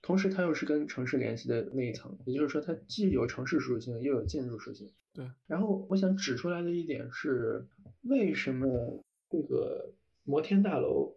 [0.02, 4.88] 同时它又是跟城市联系的那一层，也就是说它既有城市属性又有建筑属性。
[5.12, 5.28] 对。
[5.48, 7.66] 然后我想指出来的一点是，
[8.02, 9.92] 为什么这个
[10.22, 11.16] 摩天大楼，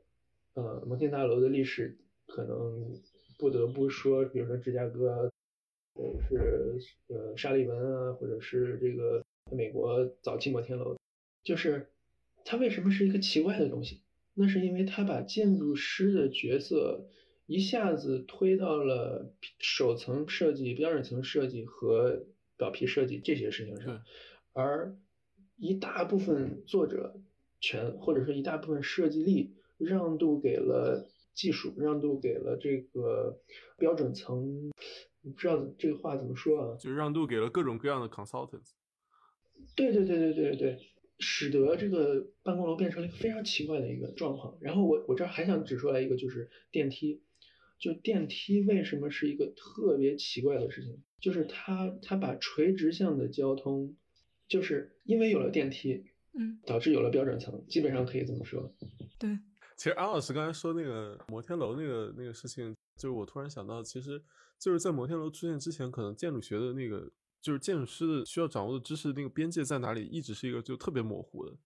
[0.56, 3.00] 呃，摩天大楼的历史可能。
[3.42, 5.32] 不得不说，比如说芝加哥，
[5.96, 10.96] 或者是呃沙利文啊，或者是这个美国早期摩天楼，
[11.44, 11.90] 就是
[12.46, 14.04] 它为什么是一个奇怪的东西？
[14.36, 17.08] 那是因为它把建筑师的角色
[17.48, 22.28] 一下子推到了首层设计、标准层设计和
[22.58, 24.04] 表皮设计这些事情上，
[24.54, 24.96] 而
[25.58, 27.20] 一大部分作者
[27.60, 31.10] 权或者说一大部分设计力让渡给了。
[31.34, 33.42] 技术让渡给了这个
[33.78, 34.72] 标准层，
[35.22, 36.78] 不知道这个话怎么说啊？
[36.78, 38.72] 就是让渡给了各种各样的 consultants。
[39.76, 40.80] 对对对对对对，
[41.20, 44.58] 使得这个办公楼变成了一个非常奇怪的一个状况。
[44.60, 47.22] 然后我我这儿还想指出来一个，就是电梯。
[47.80, 51.02] 就电梯为什么是一个特别奇怪的事情？
[51.20, 53.96] 就是它它把垂直向的交通，
[54.48, 58.72] 就是因为有了电梯，嗯，导致有了标准层，基本上可以这么说。
[59.18, 59.40] 对。
[59.82, 64.24] 其实安老师刚才说那个摩天楼那个那个事情，就是我突然想到，其实
[64.60, 67.12] 就是在摩天楼出现之前，可能建筑学的那个
[67.42, 71.58] 就是建筑师的需要掌握的知识那个边界在哪里，一直是一个就特别模糊的。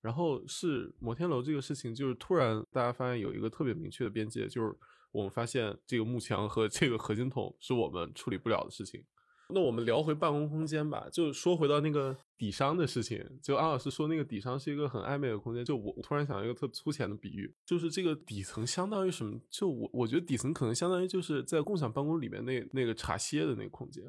[0.00, 4.74] 然后是摩天楼这个事情，就是突然大家发现有一个特别明确的边界，就是
[5.12, 9.04] 我们发现这个幕墙和这个合金筒是我们处理不了的事情。
[9.50, 13.26] 那我们聊回办公空间吧，就说回到那个底商的事情。
[13.42, 15.64] 就安老师说那个底商是一个很暧昧的空间。
[15.64, 19.40] 就我突然想到一个特粗浅的比喻，就是这个底层相当于什么？
[19.48, 24.04] 就我我觉得底层可能相当于就是在共享办公里面那那个茶歇的那个空间，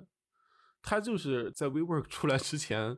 [0.82, 2.98] 它就是在 WeWork 出来之前，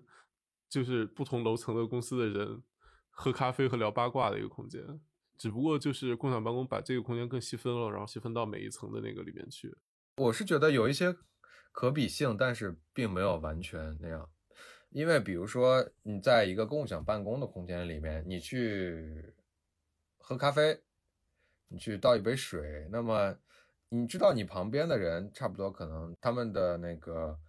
[0.67, 2.63] 就是不同楼层的公司的人
[3.11, 4.99] 喝咖啡和聊八卦的一个空间。
[5.37, 9.75] 只不过就是共享办公把这个空间更细分了，然后细分到每一层的那个里面去。
[10.17, 11.15] 我是觉得有一些。
[11.72, 14.30] 可比性，但是并没有完全那样，
[14.89, 19.34] 因为比如说你在一个共享办公的空间里面，你去
[20.17, 20.80] 喝咖啡，
[21.69, 23.36] 你去倒一杯水，那么
[23.89, 27.39] 你知道你旁边的人差不多可能他们的那个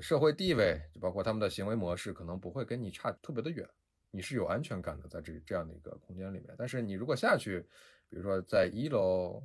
[0.00, 3.66] 社会地位，就包括他们的行为模式，可能不会跟你差特别的远，
[4.10, 6.54] 你是有安全感的在这这样的一个空间里面。
[6.58, 7.60] 但是你如果下去，
[8.08, 9.42] 比如说在一楼。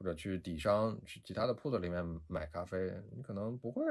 [0.00, 3.84] 或者去底商去其他的铺子里面买咖啡，你可能不会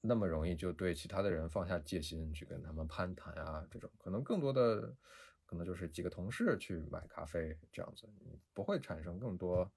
[0.00, 4.96] 那么容易就对其他的人放下戒心去跟他们攀谈啊，这种可能更多的
[5.44, 9.68] 可能就是几个同事去买咖啡这样子，你不会产生更多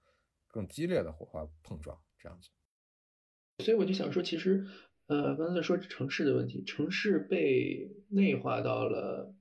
[0.48, 2.52] 更激烈的火花碰撞这样子。
[3.64, 4.68] 所以我就想说，其实
[5.08, 9.34] 呃，刚才说城市的问题，城市被内化到了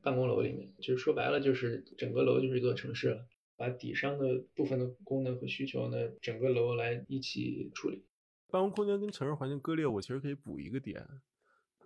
[0.00, 3.28] 办公楼里面，就是说白了，就是整个楼就是一座城市了。
[3.56, 8.04] 把底商的部分的功能和需求呢，整个楼来一起处理。
[8.48, 11.04] 办公空间跟城市环境割裂，我其实可以补一个点，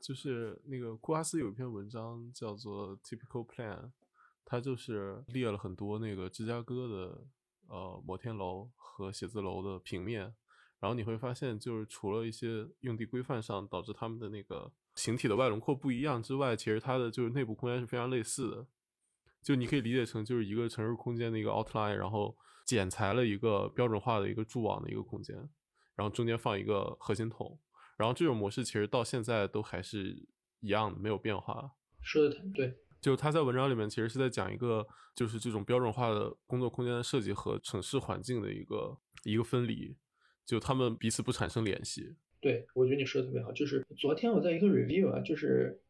[0.03, 3.79] 就是那个库阿斯有一篇文章叫做《Typical Plan》，
[4.45, 7.25] 它就是列了很多那个芝加哥的
[7.69, 10.35] 呃摩天楼和写字楼的平面，
[10.81, 18.67] 然后你会发现，就是除了一些用地规范上导致他们的那个形体的外轮廓不一样之外，其实它的就是内部空间是非常类似的。
[19.43, 22.37] 就你可以理解成就是一个城市空间的一个 outline，然后
[22.67, 25.35] 剪裁了一个标准化的一个柱网的一个空间，
[25.97, 27.59] 然后中间放一个核心筒，
[27.97, 30.15] 然后这种模式其实到现在都还是
[30.61, 31.73] 一样的，没有变化。
[32.03, 39.97] 说的对，就他在文章里面其实是在讲一个就是这种标准化的工作空间的设计和城市环境的一个一个分离，
[40.45, 42.15] 就他们彼此不产生联系。
[42.41, 43.51] 对，我觉得你说的特别好。
[43.53, 45.81] 就是昨天我在一个 review 啊，就是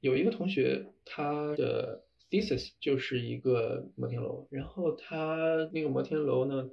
[0.00, 2.02] 有一个同学他的。
[2.30, 6.68] Thesis 就是一个摩天楼，然后它那个摩天楼呢，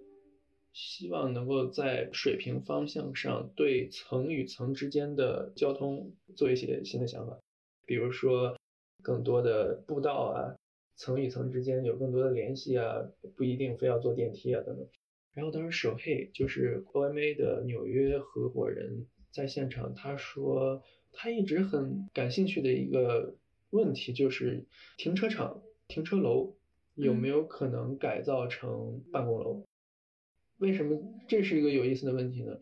[0.74, 7.40] 希望能够在水平方向上对层与层之间的交通做一些新的想法，
[7.86, 8.58] 比如说
[9.02, 10.56] 更多的步道啊，
[10.96, 14.88] 层与层之间有更多的联系啊，不一定非要坐电梯啊等等。
[15.34, 23.36] 然后当时手黑就是 OMA 的纽约合伙人在现场，他说他一直很感兴趣的一个
[23.74, 24.66] 问题就是
[24.98, 26.56] 停车场、停车楼
[26.94, 29.66] 有没有可能改造成办公楼？
[30.60, 32.60] 为什么这是一个有意思的问题呢？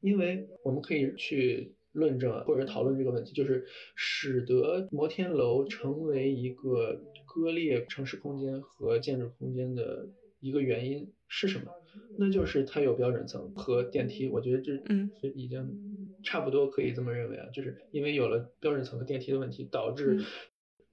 [0.00, 10.08] 因为我们可以去论证或者讨论这个问题，就是使得摩天楼成为一个割裂城市空间和建筑空间的
[10.40, 11.72] 一个原因是什么？
[12.18, 14.28] 那就是它有标准层和电梯。
[14.28, 20.24] 我觉得这嗯是已经差不多可以这么认为啊，就是因为有了标准层和电梯的问题，导致嗯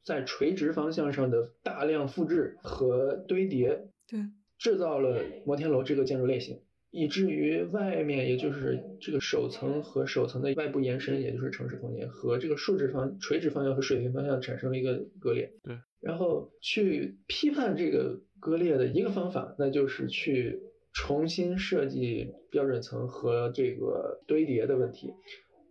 [0.07, 4.21] 在垂直方向上的大量复制和堆叠，对，
[4.57, 6.61] 制造了摩天楼这个建筑类型。
[6.89, 15.51] 以至于外面，也就是这个首层和首层的外部延伸，也就是城市空间和这个竖直方、垂直方向和水平方向产生了一个割裂。
[15.61, 20.61] 对，然后去批判这个割裂的一个方法，那就是去
[20.93, 25.13] 重新设计标准层和这个堆叠的问题。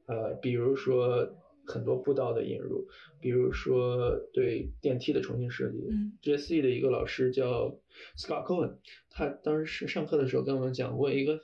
[0.06, 1.34] 呃，比如说
[1.66, 2.86] 很多步道的引入，
[3.20, 5.78] 比如说对电梯的重新设计。
[5.90, 7.78] 嗯 GSE 的一个老师叫
[8.16, 8.76] Scott Cohen，
[9.10, 11.40] 他当时上课的时候跟我们讲过一个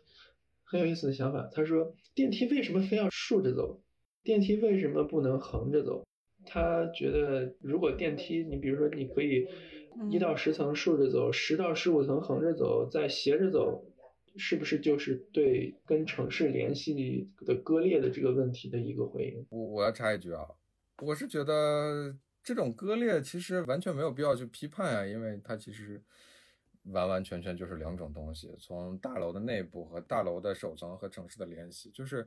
[0.65, 1.51] 很有意思的想法。
[1.53, 3.81] 他说，电梯为什么非要竖着走？
[4.25, 6.05] 电梯为什么不能横着走？
[6.45, 9.47] 他觉得，如果电梯，你比如说，你可以
[10.11, 13.85] 一到十层竖着走，十到十五层横着走，再斜着走，
[14.37, 19.47] 是不是就是对跟城市联系的割裂的这个问题的一个回应？
[19.51, 20.47] 我我要插一句啊，
[21.03, 26.03] 我是觉得这种割裂其实完全没有必要去批判啊，因为它其实
[26.85, 32.27] 完完全全就是两种东西，从大楼的内部和大楼的首层和城市的联系，就是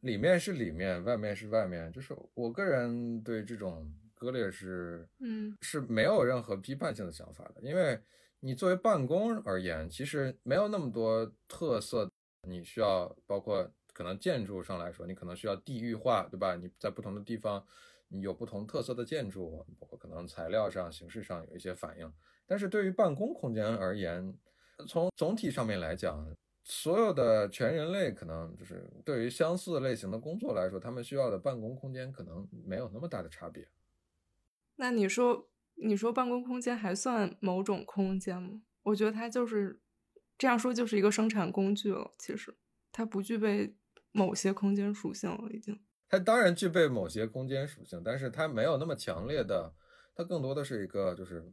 [0.00, 7.98] 里面是里面，外面是外面，就是我个人对这种割裂是嗯是没有任何批判性的想法的，因为
[8.44, 12.10] 你作为办公而言，其实没有那么多特色，
[12.46, 16.54] 你需要包括可能建筑上来说，你可能需要地域化，对吧？
[16.54, 17.66] 你在不同的地方，
[18.08, 22.12] 你有不同特色的建筑，包括可能材料上、形式上有一些反应。
[22.44, 24.36] 但是对于办公空间而言，
[24.86, 26.30] 从总体上面来讲，
[26.64, 33.66] 所有的全人类可能就是对于相似类型的工作来说，他们需要的办公空间可能没有那么大的差别。
[34.76, 38.62] 那你说，你说办公空间还算某种空间吗？
[38.82, 39.80] 我觉得它就是
[40.38, 42.12] 这样说，就是一个生产工具了。
[42.18, 42.56] 其实
[42.92, 43.74] 它不具备
[44.12, 45.78] 某些空间属性了，已经。
[46.08, 49.72] 它当然具备某些空间属性，但是它没有那么强烈的，
[50.14, 51.44] 它更多的是一个就是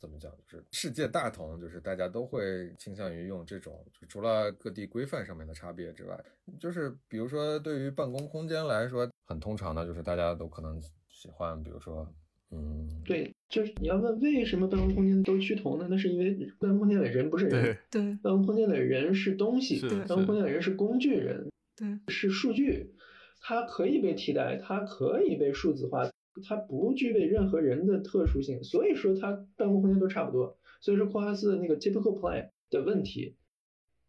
[0.00, 6.24] 怎么讲，就是世界大同，就是大家都会倾向于用这种，就除了各地规范上面的差别之外，
[6.58, 12.12] 就是比如说对于办公空间来说，很通常的就是大家都可能喜欢，比如说，
[12.52, 15.86] 嗯，对，就是你要问为什么办公空间都趋同呢？
[15.90, 22.92] 那是因为办公空间里人不是人，办公空间里人是东西，是办公空间里人是工具人，对，是数据，
[23.40, 26.10] 它可以被替代，它可以被数字化，
[26.46, 30.58] 它不具备任何人的特殊性，所以说它办公空间都差不多。
[30.80, 33.36] 所以说库哈斯的那个 typical plan 的问题，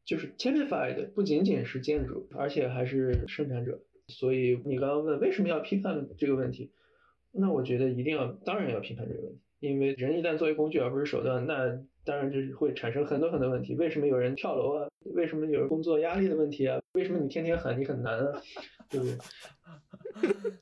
[0.05, 3.83] 就是 typified 不仅仅是建筑，而且还是生产者。
[4.07, 6.71] 所以你刚刚问为什么要批判这个问题，
[7.35, 13.75] 那我觉得一定要，当然要批判这个问题，因为人一旦作为工具而不是手段，那当然就是会产生很多很多问题。
[13.75, 14.87] 为什么有人跳楼啊？
[15.15, 16.79] 为什么有人工作压力的问题啊？
[16.93, 18.41] 为什么你天天喊你很难啊？
[18.89, 20.53] 对不对？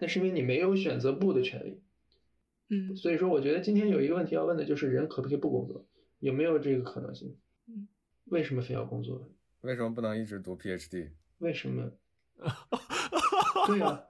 [0.00, 1.82] 那是因为你没有选择不的权利。
[2.70, 5.86] 嗯所以说，我觉得今天有一个问题要问的就是人可不可以不工作，
[6.18, 7.36] 有没有这个可能性？
[7.68, 7.86] 嗯，
[8.24, 9.30] 为什么非要工作？
[9.60, 11.10] 为什么不能一直读 PhD？
[11.38, 11.92] 为什么？
[13.66, 14.02] 对啊，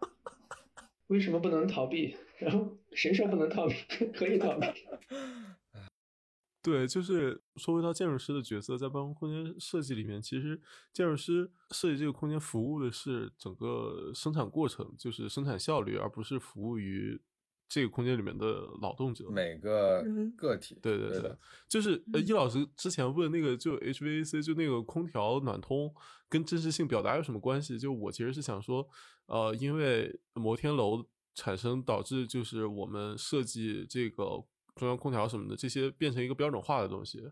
[1.08, 2.16] 为什么不能逃避？
[2.38, 3.74] 然后谁说不能逃避？
[4.12, 4.66] 可以逃避。
[6.62, 10.58] 对，就是说回到建筑师的角色，在办公空间设计里面，其实
[10.94, 17.20] 建筑师设计这个空间服务的是整个生产过程，就是生产效率，而不是服务于
[17.68, 18.46] 这个空间里面的
[18.80, 19.28] 劳动者。
[19.30, 21.36] 每个嗯个体，对对对对，
[21.68, 25.92] 就是呃，嗯易老师之前问那个，就 HVAC 就那个空调暖通
[26.28, 27.78] 跟真实性表达有什么关系？
[27.78, 28.88] 就我其实是想说，
[29.26, 31.04] 呃，因为摩天楼
[31.34, 34.44] 产生导致就是我们设计这个
[34.76, 37.22] 中央空调什么的这些变成一个标准化的东西，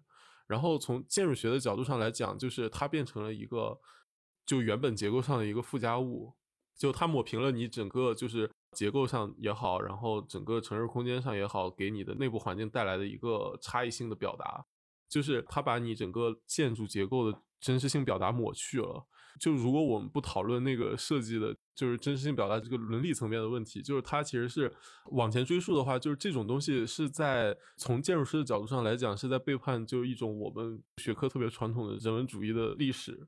[0.47, 3.79] 然后从建筑学的角度上来讲，就是它变成了一个
[4.45, 6.35] 就原本结构上的一个附加物，
[6.77, 14.65] 就它抹平了你整个就是结构上也好，然后整个城市空间上也好，给你的内部环境带来的一个差异性的表达，
[15.09, 19.07] 就是它把你整个建筑结构的真实性表达抹去了。
[19.41, 24.71] 就如果我们不讨论那个设计的，就是真实性表达这个伦理层面的问题，就是它其实是
[25.07, 33.27] 往前追溯的话，就是这种东西是在从建筑师的角度上来讲，是在背叛就是一种我们学科特别传统的人文主义的历史。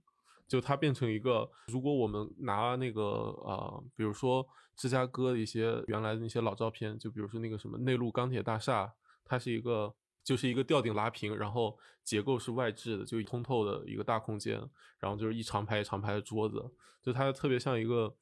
[0.55, 3.03] 就它变成一个，如果我们拿那个
[3.45, 4.47] 啊，比如说
[4.77, 8.95] 芝加哥的一些原来的那些老照片，就比如说那个什么内陆钢铁大厦，
[9.25, 9.93] 它是一个
[10.23, 14.63] 就是一个吊顶拉平，然后结构是外置的，就通透的一个大空间，
[15.01, 16.65] 然后就是一长排一长排的桌子，
[17.03, 18.15] 就它特别像一个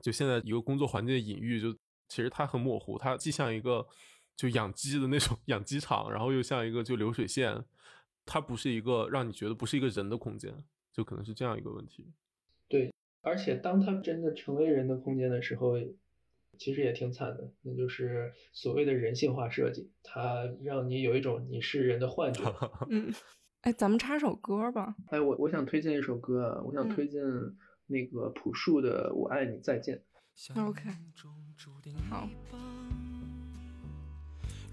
[0.00, 1.72] 就现在一个工作环境的隐喻，就
[2.06, 3.84] 其实它很模糊，它既像一个
[4.36, 7.64] 就养鸡的那种 养鸡场，然后又像一个就流水线，
[8.24, 10.62] 它不是一个让你觉得不是一个人的空间。
[10.96, 12.10] 就可能是这样一个问题，
[12.68, 12.90] 对，
[13.20, 15.78] 而且当它真的成为人的空间的时候，
[16.56, 22.42] 其实也挺惨的，那就是所谓的人性化设计，它让你有一种你是人的幻觉。
[22.88, 23.12] 嗯，
[23.60, 24.96] 哎，咱们插首歌吧。
[25.08, 27.22] 哎，我我想推荐一首歌啊，我想推荐
[27.88, 30.02] 那个朴树的《我爱你再见》。
[30.66, 30.88] OK，
[32.08, 32.26] 好。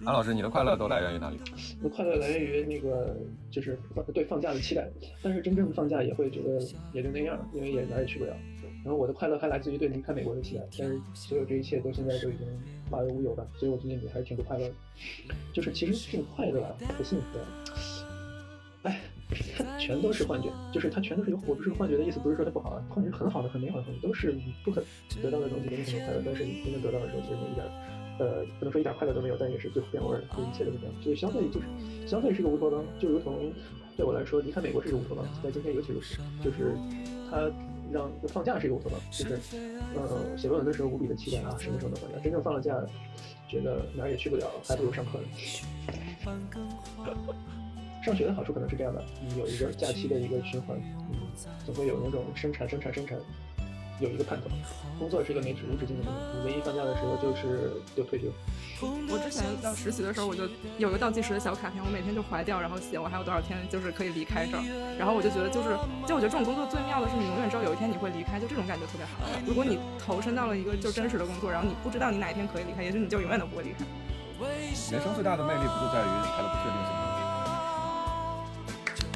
[0.06, 1.40] 安老师，你的快乐都来源于哪里？
[1.82, 3.16] 我的快乐来源于那个，
[3.50, 4.86] 就是放对放假的期待。
[5.22, 6.60] 但是真正放假也会觉得
[6.92, 8.36] 也就那样，因为也哪也去不了。
[8.84, 10.64] 然后我的快乐还来自于对离开美国的期待。
[10.78, 12.46] 但是所有这一切都现在都已经
[12.90, 13.48] 化为乌有吧。
[13.56, 14.74] 所以我最近也还是挺不快乐的。
[15.54, 17.40] 就是其实这种快乐啊，不幸福。
[18.82, 19.00] 哎，
[19.58, 24.36] 它全都是幻觉，就是它全都是有我不是幻觉的意思，不是说它不好啊，幻觉很好的、很美好的幻觉，都是
[24.66, 24.84] 不可
[25.22, 27.66] 得到的东西，给你很多快乐，但是你真正得到的时候，其实一点。
[28.20, 30.94] 呃，不能说一点快乐都没有，但也是最后变味的，就一切都是这样。
[31.02, 31.66] 所以消费就是
[32.08, 33.52] 相对是个乌托邦，就如同
[33.98, 36.18] 对我来说离开美国是个乌托邦，在今天尤其如此。
[36.44, 36.76] 就是
[37.32, 37.52] 他
[37.92, 39.40] 让放假是一个乌托邦，就是
[39.96, 42.20] 呃写论文的时候无比的期待啊，什么时候能放假？
[42.20, 42.80] 真正放了假，
[43.50, 45.26] 觉得哪儿也去不了，还不如上课呢。
[48.04, 50.78] 上学的好处可能是这样的，你有一个假期的一个循环，
[51.10, 51.16] 嗯，
[51.66, 53.18] 总会有那种生产、生产、生产。
[54.04, 54.50] 有一个盼头，
[55.00, 56.20] 工作是一个没止无止境的东西。
[56.36, 58.28] 你唯一放假的时候就是就退休。
[59.08, 60.44] 我之前要实习的时候，我就
[60.78, 64.64] 有个倒计时的小卡片，我每天就划掉，然后写我还有多少天就是可以离开这儿。
[65.00, 65.72] 然后我就觉得就是，
[66.04, 69.24] 就我觉得这种工作最妙的是你永远知道有一天你会离开，就这种感觉特别好。
[69.48, 73.88] 如果你投身到了一个就真实的工作，然后你不知道你哪一天可以离开，也许你就永远都不会离开。
[74.92, 77.03] 人生最大的魅力不就在于离开的不确定性？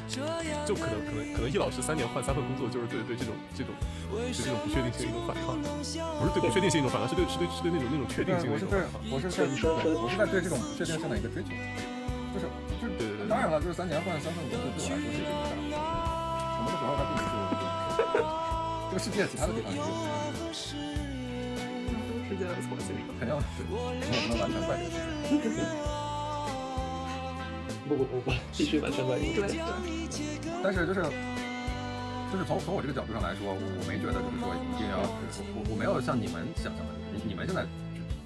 [0.64, 3.74] 就可能可能可能易老师三年换三份工作，就是对对这种这种
[4.10, 9.00] 对这种不确定性一种反抗，不是对不确定性一种反抗，是对是对是对那种那种确定性的一种反抗。
[9.12, 11.52] 我是在我是在对这种不确定性的一个追求，
[12.32, 12.48] 就是
[12.80, 13.28] 就是对对对。
[13.28, 15.28] 当然了，就是三年换三份工作对我来说是一个
[15.72, 15.76] 大
[16.56, 17.28] 什么的时候它并不是
[18.88, 19.84] 这个世界其他的地方也有。
[22.28, 23.64] 世界的错其实肯定对，
[24.00, 26.07] 你也不能完全怪这个世界。
[27.88, 29.24] 不不不不，必须完全关注。
[29.40, 29.56] 对，
[30.62, 31.02] 但是就是
[32.30, 35.00] 就是从从我这个角度上来说，我我没觉得就是说一定要，
[35.56, 37.64] 我我没有像你们想象的，你你们现在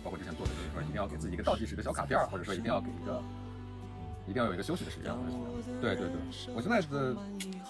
[0.03, 3.23] 包括之前做的，就是说一定要给自己一个倒计时的小卡片，或者说一定要给一个
[4.27, 5.15] 一定要有一个休息的时间。
[5.15, 6.19] 或者怎么样对对对，
[6.53, 7.15] 我现在的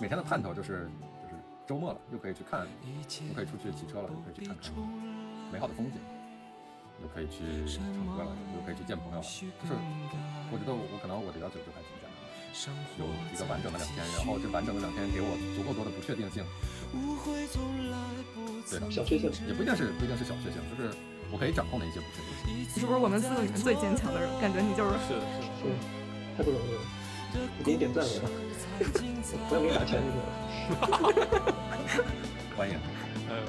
[0.01, 0.89] 每天的盼头就是
[1.21, 1.37] 就是
[1.69, 2.67] 周末了，又可以去看，
[3.29, 4.73] 又可以出去骑车了，又可以去看看
[5.53, 6.01] 美好的风景。
[7.03, 7.83] 又可以去唱
[8.15, 9.23] 歌了，又可以去见朋友了。
[9.27, 9.75] 就是
[10.55, 11.82] 我觉得我可能我的要求就还
[12.99, 16.45] 有一个完整的两天，然后这完整的两天给我足够多的不确定性。
[18.69, 20.93] 对，小确幸也不一定是不一定是小确幸，就是
[21.33, 22.29] 我可以掌控的一些不确定
[22.65, 22.81] 性。
[22.81, 24.29] 是不是我们四个里面最坚强的人？
[24.41, 25.73] 感觉你就是是是是，
[26.37, 26.81] 太不容易了。
[27.59, 28.11] 我给你点赞了，
[29.49, 30.85] 我要给你打钱就行了。
[32.57, 32.77] 欢迎。
[33.27, 33.41] 还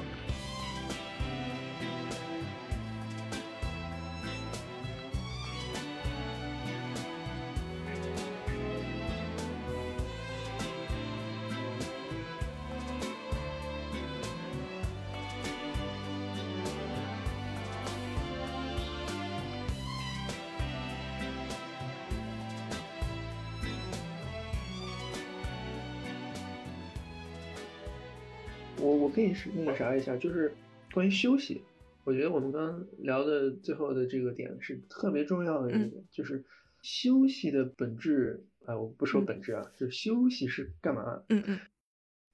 [29.08, 29.14] 有。
[29.14, 30.52] 可以是那个啥一下，就是
[30.92, 31.62] 关于休息，
[32.04, 36.44] 我觉得我们刚刚聊的最后的这个点是特别重要的一点，就是
[36.82, 41.22] 休息的本质啊，我不说本质啊，就是休息是干嘛？
[41.28, 41.60] 嗯嗯，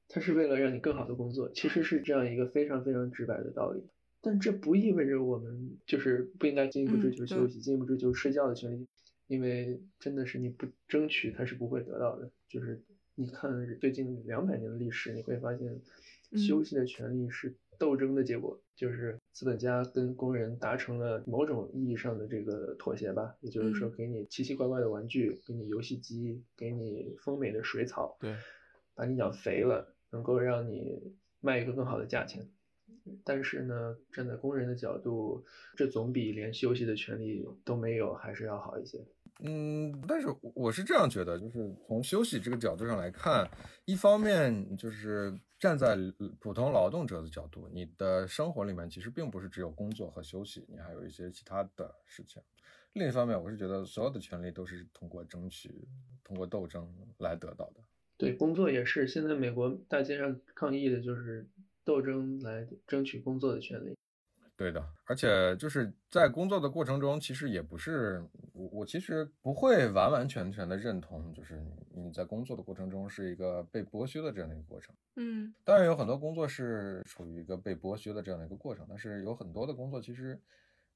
[0.08, 3.82] 它是为了让你更好的工作，其实是这样一个非常非常直白的道理。
[4.20, 8.86] 但这不意味着我们就是不应该进一步追求休息，进一步追求睡觉的权利，
[9.28, 12.30] 因为真的是你不争取，它是不会得到的。
[12.48, 12.82] 就是
[13.14, 15.80] 你看最近两百年的历史，你会发现。
[16.36, 23.34] 休息的权利是斗争的结果，就是资本家跟工人达成了某种意义上的这个妥协吧。
[23.40, 28.36] 也就是说，给你奇奇怪怪的玩具，给你游戏机，给你丰美的水草，对，
[28.94, 32.48] 把你养肥了，能够让你卖一个更好的价钱。
[33.24, 39.04] 但是呢，站在工人的角度，这总比连休息的权利都没有还是要好一些。
[39.42, 43.50] 嗯，但是我是这样觉得，就是从休息这个角度上来看，
[43.86, 45.94] 一方面就是站在
[46.40, 52.42] 普通劳动者的角度，你的生活里面其实并不是只有工作和休息，你还有一些其他的事情。
[52.94, 55.86] 另一方面，我是觉得所有的权利都是通过争取、
[56.24, 57.80] 通过斗争来得到的。
[58.16, 59.06] 对，工作也是。
[59.06, 61.46] 现在美国大街上抗议的就是
[61.84, 63.94] 斗争来争取工作的权利。
[64.60, 74.94] 对的，而且就是在工作的过程中，其实也不是我，我其实不会完完全全的认同，就是你在工作的过程中是一个被剥削的这样的一个过程。
[75.16, 80.38] 嗯，当然有很多工作是处于一个被剥削的这样的一个过程，但是有很多的工作其实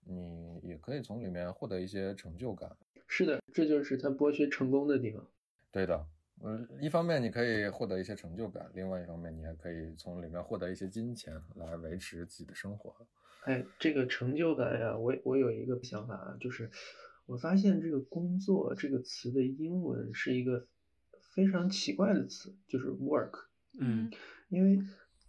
[0.00, 2.70] 你也可以从里面获得一些成就感。
[3.06, 5.26] 是的，这就是他剥削成功的地方。
[5.72, 6.06] 对的，
[6.42, 12.94] 嗯，一方面你可以获得一些成就感，另外一方面你还可以从里面获得一些金钱来维持自己的生活。
[13.44, 16.70] 哎，这个成就感呀，我我有一个想法啊，就是
[17.26, 20.66] 我发现这个“工作”这个词的英文是一个
[21.34, 23.44] 非常奇怪的词，就是 work。
[23.78, 24.10] 嗯，
[24.48, 24.82] 因为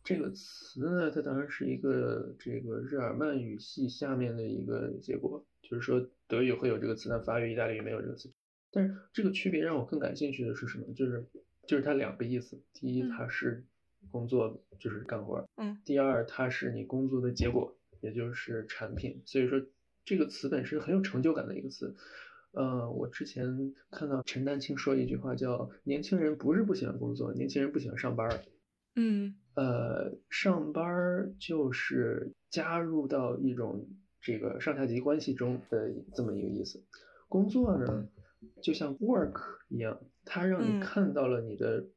[0.04, 8.32] 这个词呢，它当然是一个这个日耳曼语系下面的一个结果，就是说德语会有这个词，但法语、意大利语没有这个词。
[8.72, 10.94] 但是这个区别让我更感兴趣的是什么？
[10.94, 11.26] 就是
[11.68, 13.66] 就是它两个意思，第一，它是
[14.10, 17.76] 工作，就是干活；嗯，第二，它是你工作的结果。
[18.06, 19.60] 也就是产品，所以说
[20.06, 21.96] 这个词本身很有成就感的一个词。
[22.52, 28.40] 呃，我之前看到陈丹青说一句话，叫“年轻人不是不喜欢工作，年轻人不喜欢上班儿”。
[28.96, 33.90] 嗯，呃，上班儿就是加入到一种
[34.22, 36.84] 这个上下级关系中的这么一个意思。
[37.28, 38.08] 工作呢，
[38.62, 41.88] 就像 work 一样，它让你看到了你的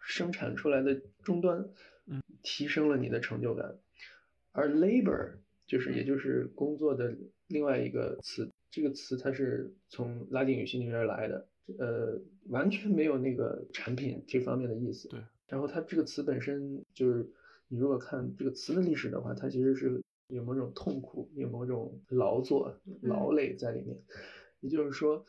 [0.00, 1.68] 生产出来的终端，
[2.06, 3.76] 嗯，提升了你的成就感。
[4.50, 5.34] 而 labor
[5.70, 7.16] 就是，也就是工作的
[7.46, 11.46] 另外一个词，这个词它是从拉丁语系里面来的，
[11.78, 15.06] 呃，完全没有那个产品这方面的意思。
[15.06, 15.20] 对。
[15.46, 17.30] 然后它这个词本身就是，
[17.68, 23.96] 你如果看这个词的历史的话，它其实是有某种痛苦，有某种劳作、劳累在里面。
[24.58, 25.24] 也就是说，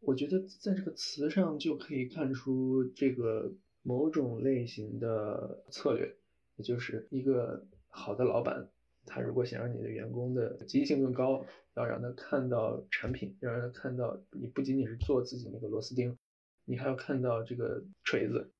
[0.00, 3.52] 我觉得在这个词上就可以看出这个
[3.84, 6.16] 某种类型的策略，
[6.56, 8.70] 也就是一个好的老板。
[9.06, 11.44] 他如果想让你的员工的积极性更高，
[11.76, 16.16] 要让他看到产品，要让他看到你不仅仅是做自己那个螺丝钉，
[16.64, 18.52] 你还要看到这个锤子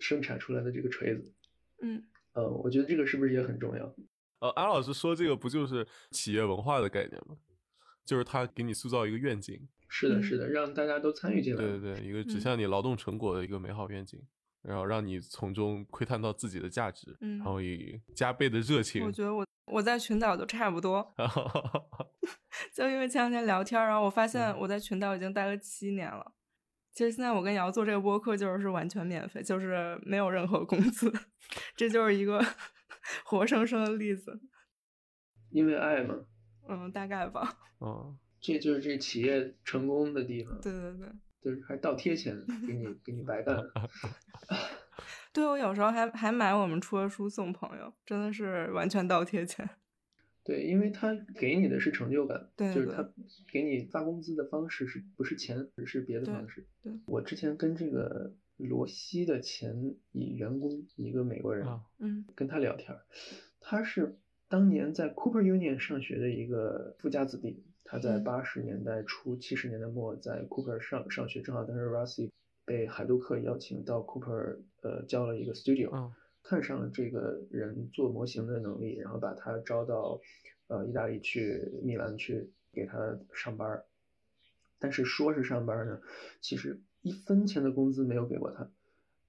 [0.00, 1.32] 生产出来的这个锤子。
[1.82, 3.94] 嗯，呃，我觉得这个是不是也很重要？
[4.40, 7.36] 呃，安老师说这个不就是企业文化的概念吗？
[8.04, 9.68] 就是他给你塑造一个愿景。
[9.88, 11.60] 是的，是的，让大家都参与进来。
[11.60, 14.20] 对对对，一个指向你劳动成果的一个美好愿景。
[14.62, 19.04] 然后让你从中窥探到自己的价值，嗯，然后以加倍的热情。
[19.04, 21.14] 我觉得我我在群岛都差不多
[22.72, 26.32] 就因为前两天聊天，然后我发现我在群岛已经待了七年了。
[26.92, 31.12] 其实现在我跟瑶做这个播客就是完全免费，就是没有任何工资，
[31.76, 32.42] 这就是一个
[33.24, 34.40] 活生生的例子。
[35.50, 36.14] 因为爱嘛，
[36.68, 37.58] 嗯，大概吧。
[37.78, 40.58] 哦，这就是这企业成功的地方。
[40.60, 41.08] 对对对。
[41.42, 42.34] 就是还倒贴钱
[42.66, 43.56] 给你，给你白干。
[45.36, 49.68] 对我有时候还还买我们出的书送朋友，真的是完全倒贴钱。
[50.42, 53.06] 对，因为他给你的是成就感，对，就是他
[53.52, 56.66] 给你发工资的方式是不是钱，是别的方式。
[56.82, 61.68] 对，我之前跟这个罗西的前一员工，一个美国人，
[61.98, 62.96] 嗯，跟他聊天，
[63.60, 64.16] 他是
[64.48, 67.62] 当年在 Cooper Union 上学的一个富家子弟。
[67.88, 72.30] 他在八十年代初、七十年代末在 Cooper 上上学，正好当时 Rossi
[72.66, 76.10] 被海杜克邀请到 Cooper，呃，交了一个 studio，
[76.42, 80.20] 看上了这个人做模型的能力，然后把他招到
[80.66, 83.82] 呃意大利去米兰去给他上班
[84.78, 86.00] 但是说是上班呢，
[86.42, 88.70] 其实一分钱的工资没有给过他，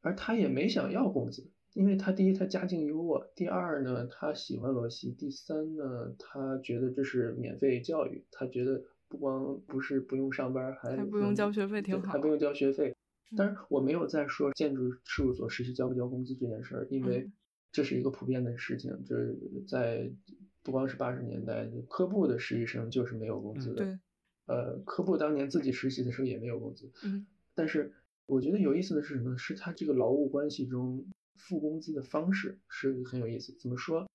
[0.02, 1.48] 而他也没想要工资。
[1.74, 8.26] 因为他第一，他家境优渥；第二呢，他喜欢罗西；第三呢，他觉得这是免费教育。
[8.32, 12.14] 他觉得不光不是不用上班，还不用交学费，挺好。
[12.14, 12.97] 还不用交学费。
[13.36, 17.30] 但是我没有在说建筑事务所实习交不交工资这件事儿，因为
[17.72, 19.36] 这是一个普遍的事情，就是
[19.68, 20.10] 在
[20.64, 23.84] 不光是八十年代，科布的实习生就是没有工资的。
[23.84, 24.00] 对。
[24.46, 26.92] 呃，科布当年自己实习的时候也没有工资。
[27.04, 27.26] 嗯。
[27.54, 27.94] 但是
[28.26, 29.38] 我觉得有意思的是什么呢？
[29.38, 31.06] 是他这个劳务关系中。
[31.40, 33.56] 付工资的方式是很有意思。
[33.60, 34.10] 怎么说？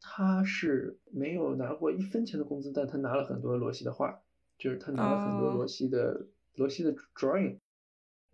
[0.00, 4.20] 他是没有拿过一分钱的工资，但他拿了很多罗西的画，
[4.58, 6.26] 就是他拿了很多罗西的
[6.56, 7.58] 罗西的 drawing。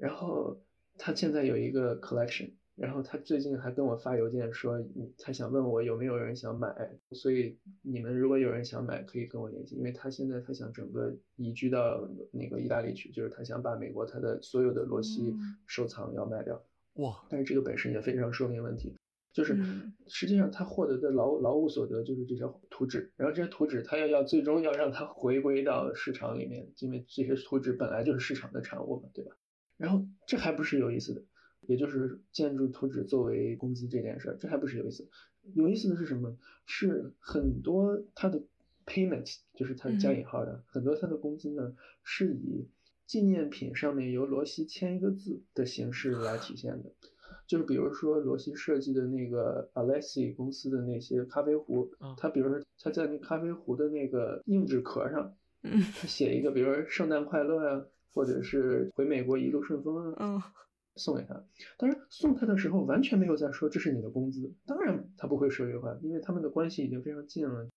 [0.01, 0.59] 然后
[0.97, 4.83] 他现在有一个 collection，然后他最近还跟我发邮件说，
[5.19, 6.75] 他想问我有没有人想买，
[7.13, 15.35] 所以你们如果有人想买，可以跟我联系，因为他现在他想整个移居到那个意大利去，就是他想把美国他的所有的罗西
[15.67, 16.65] 收藏要卖掉。
[16.95, 17.23] 哇！
[17.29, 18.97] 但是这个本身也非常说明问题，
[19.33, 29.37] 就是嗯实际上他获得的劳劳务所得就是这些图纸，然后这些图纸他要要最终要让它回归到市场里面，因为这些图纸本来就是市场的产物嘛，对吧？
[29.81, 31.23] 然后这还不是有意思的。
[31.67, 35.09] 也就是建筑图纸作为工资这件事儿，这还不是有意思。
[35.55, 36.37] 有意思的是什么？
[36.67, 38.43] 是很多他的
[38.87, 42.69] payment，就是他加引号的，嗯、很多他的工资呢，是以
[43.07, 46.93] 纪念品上面由罗西签一个字的形式来体现的。
[47.47, 60.43] 就是比如说罗西设计的那个 Alessi 公司的那些咖啡壶，嗯、他比如说他在那咖啡壶的那个硬纸壳上，嗯，他写一个，比如说圣诞快乐呀、啊，或者是回美国一路顺风啊，嗯。
[60.97, 61.43] 送给他，
[61.79, 67.71] 当然送他的时候完全没有在说这是你的工资，当然他不会说这话，因为他们的关系已经非常近了，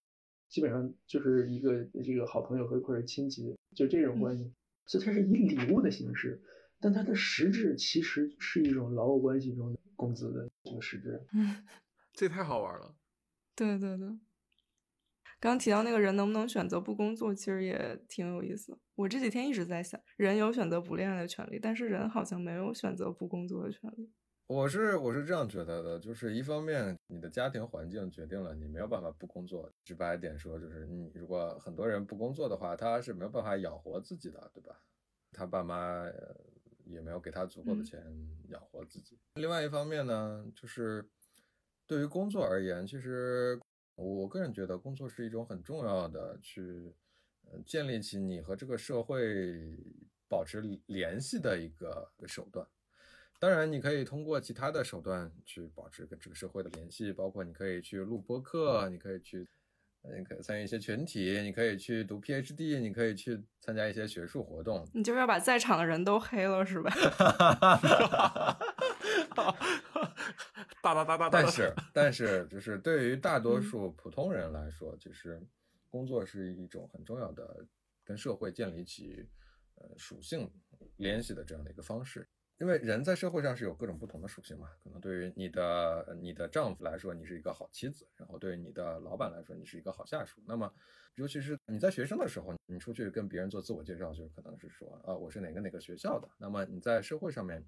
[0.49, 4.53] 基本上就是一个这个好朋友和或者亲戚，就这种关系，嗯、
[4.87, 6.41] 所以它是以礼物的形式，
[6.81, 11.23] 但它的实质其实是一种劳务关系中的工资的这个实质。
[11.33, 11.63] 嗯，
[12.13, 12.95] 这太好玩了。
[13.55, 14.09] 对对对。
[15.39, 18.77] 刚提到那个人能不能选择不工作，其实也挺有意思。
[18.95, 24.11] 我这几天一直在想，人有选择不恋爱的权利，但是人好像没有选择不工作的权利。
[24.47, 29.71] 我是我是这样觉得的，就是一方面你的家庭环境决定了你没有办法不工作。
[29.83, 34.79] 直白一点说，就是你如果很多人不工作的话，他是没有办法养活自己的，对吧？
[35.31, 36.05] 他爸妈
[36.85, 38.03] 也没有给他足够的钱
[38.49, 39.15] 养活自己。
[39.35, 41.09] 嗯、另外一方面呢，就是
[41.87, 43.59] 对于工作而言，其实。
[43.95, 46.95] 我个人觉得，工作是一种很重要的去，呃，
[47.65, 49.77] 建立起你和这个社会
[50.27, 52.65] 保持联系的一个手段。
[53.39, 59.45] 当然，你可以通过其他的手段去保持跟这个社会的联系，包括你可以去录播客，你可以去，
[60.17, 64.87] 你可以参与一些群体，你可以去读 PhD，你可以去参加一些学术活动。
[64.93, 66.89] 你就是要把在场的人都黑了，是吧？
[66.89, 68.59] 哈哈哈哈哈哈。
[71.31, 75.41] 但是，但是，就是对于大多数普通人来说，其实
[75.93, 77.63] 工作是一种很重要的
[78.03, 79.29] 跟社会建立起
[79.75, 80.49] 呃属性
[80.95, 82.27] 联系的这样的一个方式。
[82.57, 90.41] 因为人在社会上是有各种不同的属性嘛，可能对于你的你的丈夫来说，你是一个好妻子；然后对于你的老板来说，你是一个好下属。
[90.47, 90.73] 那么，
[91.13, 96.27] 尤其是你在学生的时候，你出去跟别人做自我介绍，就可能是说啊，我是哪个哪个学校的。
[96.39, 97.63] 那么你在社会上面。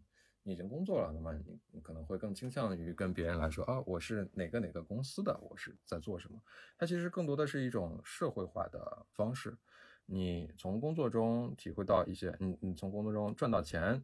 [0.48, 6.40] 你已经工作了，那么你你可能会更倾向于跟别人来说啊，我是哪个哪个公司的，我是在做什么。
[6.78, 9.58] 它其实更多的是一种社会化的方式。
[10.06, 14.04] 你从工作中体会到一些，你你从工作中赚到钱，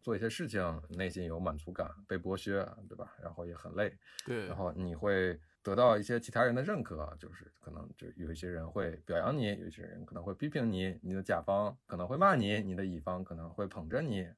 [0.00, 3.12] 做一些事情，内心有满足感，被剥削，对吧？
[3.20, 3.92] 然后也很累，
[4.24, 4.46] 对。
[4.46, 14.28] 然后你会得到一些其他人的认可，就是可能就有一些人会表扬你，有一些人可能会批评你，你的甲方可能会骂你，你的乙方可能会捧着你。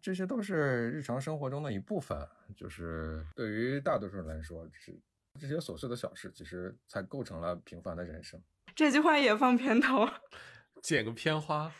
[0.00, 2.18] 这些都是日常生活中的一部分，
[2.56, 4.98] 就是对于大多数人来说，是
[5.40, 8.40] 这些琐碎的小事，其实才构成了平凡的人生。
[8.74, 10.08] 这句话也放片头，
[10.82, 11.72] 剪个片花。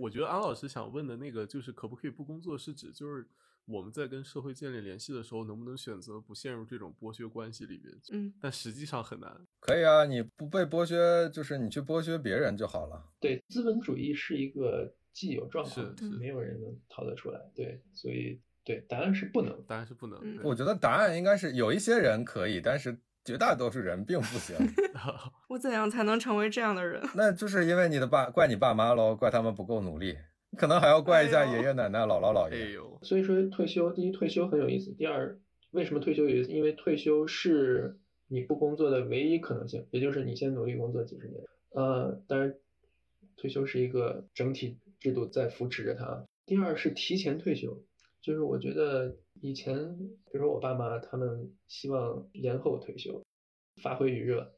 [0.00, 3.26] 我觉得安老师想问的那个，就是可不可以不工作，是指就是
[3.66, 7.94] 我们在跟社会建立联系的时候，能不能选择不陷入这种剥削关系里面？
[8.12, 9.46] 嗯，但实际上很难。
[9.60, 13.04] 可以啊，你不被剥削，就是你去剥削别人就好了。
[13.20, 14.94] 对，资本主义是一个。
[15.16, 17.40] 既有状况，是没有人能逃得出来。
[17.54, 20.20] 对，所以对答案是不能，答案是不能。
[20.22, 24.54] 嗯我觉得答案应该是有一些人可以，但是绝大多数人并不行。
[25.48, 27.02] 我怎样才能成为这样的人？
[27.16, 30.18] 那就是因为你的爸怪你爸妈喽，怪他们不够努力，
[30.58, 32.66] 可能还要怪一下爷爷奶奶、姥姥姥爷。
[32.66, 35.38] 哎呦，所以说退休，第一退休很有意思，第二
[35.70, 36.52] 为什么退休有意思？
[36.52, 37.98] 因为退休是
[38.28, 41.42] 你不工作的唯一可能性，也就是你先努力工作几十年。
[41.70, 42.54] 呃，当然，
[43.38, 44.78] 退休是一个整体。
[45.00, 46.24] 制度在扶持着他。
[46.44, 47.84] 第二是提前退休，
[48.20, 53.22] 就是我觉得以前，比如说我爸妈他们希望延后退休，
[53.82, 54.52] 发挥余热，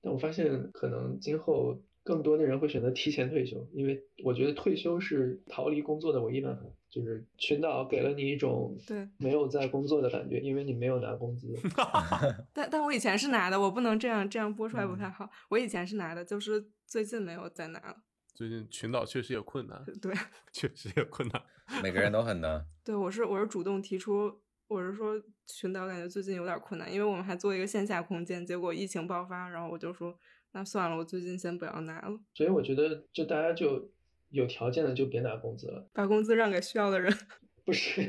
[0.00, 6.62] 但我发现可能今后更多的人会选择提前退休，因为我觉得退休是逃离工作的唯一办法。
[6.94, 11.52] 就是群岛给了你一种对没有在工作的感觉，因为你没有拿工资。
[12.54, 15.28] 但但我以前是拿的，我不能这样这样播出来不太好。
[15.48, 17.96] 我以前是拿的，就是最近没有再拿了。
[18.34, 20.12] 最近群岛确实有困难，对，
[20.52, 21.40] 确实有困难，
[21.82, 22.66] 每个人都很难。
[22.82, 25.14] 对，我是我是主动提出，我是说
[25.46, 30.18] 群岛感觉最近有点困难，因为我们还做一个线下空间，结果疫情爆发，然后我就说
[30.50, 32.18] 那算了，我最近先不要拿了。
[32.34, 33.88] 所以我觉得，就大家就
[34.30, 37.16] 有条件的就别拿工资了，把工资让给需要的人。
[37.64, 38.02] 不是，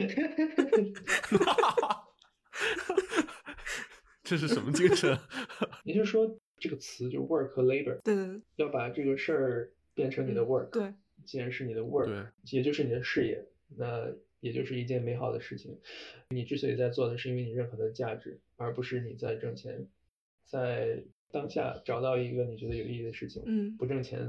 [4.23, 5.18] 这是什么精神？
[5.84, 10.93] 也就是说，这个词就是 work 和 labor，对对要把这个事儿变成你的 work，对，
[11.23, 13.43] 既然是你的 work，对也就是你的事业，
[13.76, 15.80] 那也就是一件美好的事情。
[16.30, 19.88] 你之所以在做的是因为你认可的价值，而不是你在挣钱，
[20.45, 24.19] 在当下找到一个你觉得有意义的事情，嗯不挣钱，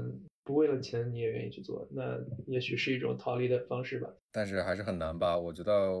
[0.43, 2.17] 不为了钱你也愿意去做，那
[2.47, 4.09] 也许是一种逃离的方式吧。
[4.31, 5.37] 但是还是很难吧？
[5.37, 5.91] 我觉得，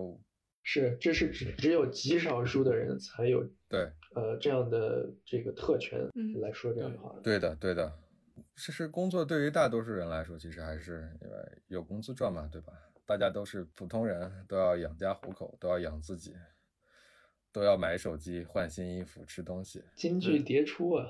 [0.63, 7.13] 是，这是只只有极少数的人才有对，呃这样的这个特权嗯来说这样的话。
[7.21, 7.91] 对的，对的。
[8.57, 12.73] 其实工作对于大多数人来说，其实还是因为有工资赚嘛，对吧？
[13.05, 16.35] 大家都是普通人，都要养家糊口，都要养自己，
[17.53, 19.83] 都要买手机、换新衣服、吃东西。
[19.95, 21.05] 金句迭出啊！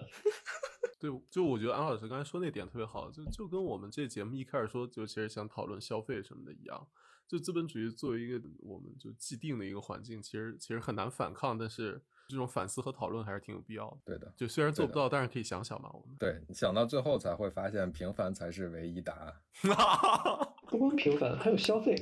[1.00, 6.88] 对，就我觉得安老师刚才说那点特别好，就就跟我们这节目一开始说，就其实想讨论消费什么的一样。
[7.28, 13.98] 就资本主义作为一个我们就既定的一个环境，其实其实很难反抗，但是这种反思和讨论还是挺有必要的。
[14.06, 16.16] 对的，就虽然做不到，但是可以想想嘛，我们。
[16.20, 19.34] 对，你想到最后才会发现，平凡才是唯一答案。
[20.68, 21.96] 不光平凡，还有消费，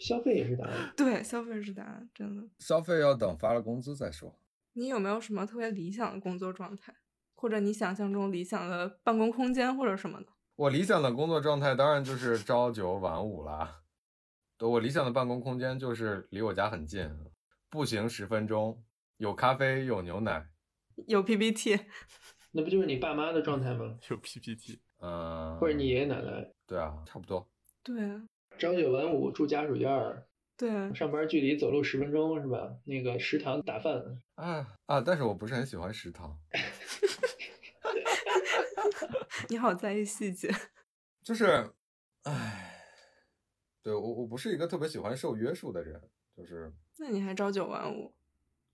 [0.00, 0.92] 消费也是答案。
[0.96, 2.42] 对，消费是答案，真的。
[2.58, 4.38] 消费要等发了工资再说。
[4.72, 6.94] 你有没有什么特别理想的工作状态，
[7.34, 10.26] 或者你想象中理想的办公空间或者什么的？
[10.56, 13.82] 我理想的工作状态当然就是朝九晚五啦。
[14.56, 17.08] 对我理想的办公空间就是离我家很近，
[17.70, 18.82] 步行十分钟，
[19.18, 20.46] 有咖啡有牛奶。
[21.06, 21.78] 有 PPT，
[22.52, 23.96] 那不就是你爸妈的状态吗？
[24.10, 27.48] 有 PPT，嗯，或者你爷爷奶奶对啊，差不多。
[27.84, 28.22] 对啊
[28.58, 30.26] 朝九晚五住家属院儿，
[30.56, 32.74] 对啊，上班距离走路十分钟是吧？
[32.84, 35.00] 那个食堂打饭，啊啊！
[35.00, 36.36] 但是我不是很喜欢食堂，
[39.48, 40.50] 你好在意细节。
[41.22, 41.72] 就是，
[42.24, 42.82] 唉，
[43.82, 46.02] 对我我不是一个特别喜欢受约束的人，
[46.36, 48.12] 就是那你还朝九晚五？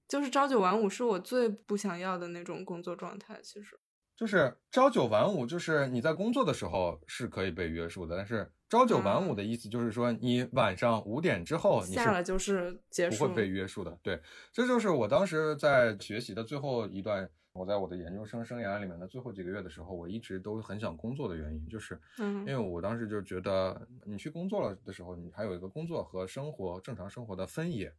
[0.09, 3.40] 就是朝九晚五是我最不想要的那种工作状态。
[3.43, 3.78] 其实，
[4.16, 13.98] 就是朝九晚五，就是你在工作的时候是可以被约束的，但是朝九晚五啊的意思就是说，你晚上五点之后你下来就是结束不会被约束的。
[14.02, 14.20] 对，
[14.52, 27.93] 这就是我当时在学习的最后一段，我在我的研究生生涯里面的最后几个月的时候，我一直都很想工作的原因，就是嗯因为我当时就觉得，你去工作了的时候，你还有一个工作和生活正常生活的分野。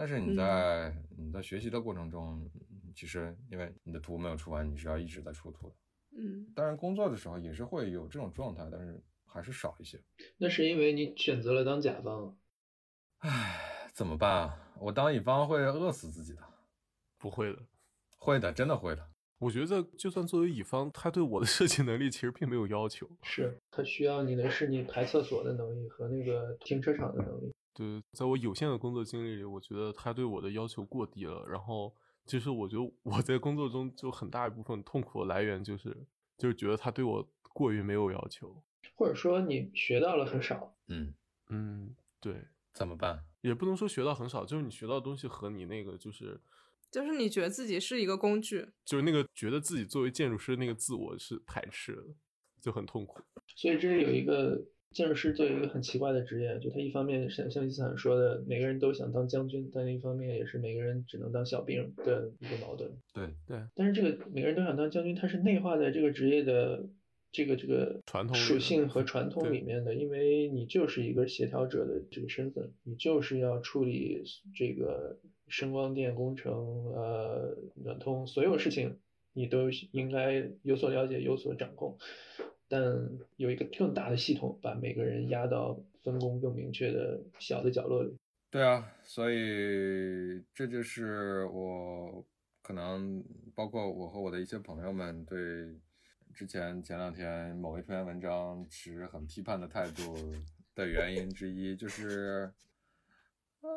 [0.00, 2.50] 但是你在、你在学习的过程中，
[2.94, 5.74] 其实因为你的图没有出完，你是要一直在出图的。
[6.16, 10.00] 嗯，当然，工作的时候也是会有这种状态，但是还是少一些。
[10.38, 12.34] 那是因为你选择了当甲方。
[13.18, 14.72] 唉，怎么办啊？
[14.78, 16.40] 我当乙方会饿死自己的。
[17.18, 17.58] 不会的。
[18.16, 19.06] 会的，真的会的。
[19.38, 23.06] 我觉得，就算作为乙方，他对我的设计能力其实并没有要求。
[23.22, 27.52] 是他需要你的是你排厕所的能力和那个停车场的能力。
[27.72, 31.46] 对，在我有限的工作经历里，我觉得他对我的要求过低了。
[31.48, 31.94] 然后，
[32.26, 35.96] 其实我觉得我在工作中就很大一部分痛苦的来源就是，
[36.36, 38.62] 就是觉得他对我过于没有要求。
[38.94, 41.14] 或者说你学到了很少，嗯，
[41.48, 43.24] 嗯，对，怎么办？
[43.40, 46.38] 也不能说学到很少，就是你学到的东西和你那个就是
[46.90, 52.04] 就是你觉得自己是一个工具，就是那个觉得自己作为建筑师那个自我是排斥的，
[52.60, 53.22] 就很痛苦。
[53.56, 62.90] 所以这是有一个建筑师作为一个很奇怪的职业，就他一方面像像伊斯坦说的，每个人都想当将军，但另一方面也是每个人只能当小兵的一个矛盾。
[63.14, 66.88] 对，对，但是这个每个人都想当将军，他是内化在这个职业的
[67.30, 74.24] 这个这个传统属性和传 统里面的，因为你就是一个协调者的这个身份，你就是要处理
[74.56, 76.52] 这个声光电工程、
[76.92, 78.98] 呃暖通所有事情，
[79.32, 81.96] 你都应该有所了解、有所掌控。
[82.70, 82.80] 但
[83.36, 88.16] 有一个更大的系统，把每个人压到分工更明确的小的角落里。
[88.48, 92.24] 对啊，所以这就是我
[92.62, 93.24] 可能
[93.56, 95.36] 包括我和我的一些朋友们对
[96.32, 100.14] 之前前两天某一篇文章持很批判的态度
[100.76, 102.52] 的原因之一，就是，
[103.62, 103.68] 呃，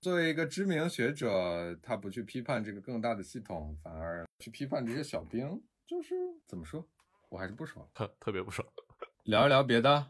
[0.00, 6.14] 作为一个知名学者，他不去批判这个更大的系统，反而去批判这些小兵，就是
[6.46, 6.86] 怎么说，
[7.32, 7.88] 我还是不爽。
[7.94, 8.68] 特特别不爽。
[9.24, 10.08] 聊一聊别的，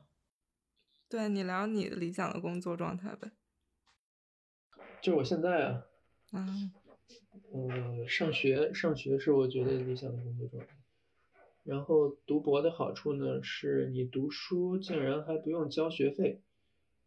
[1.09, 3.31] 对你聊你的理想的工作状态呗。
[5.01, 5.69] 就是我现在
[6.33, 6.47] 啊，
[7.55, 10.69] 嗯呃，上学上学是我觉得理想的工作状态。
[11.63, 16.43] 然后读博的好处呢，是你读书竟然还不用交学费，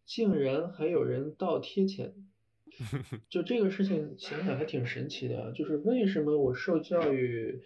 [0.06, 2.14] 竟然还有人倒贴钱。
[3.30, 7.62] 就这个事情想想还挺神奇的啊，就是为什么我受教育，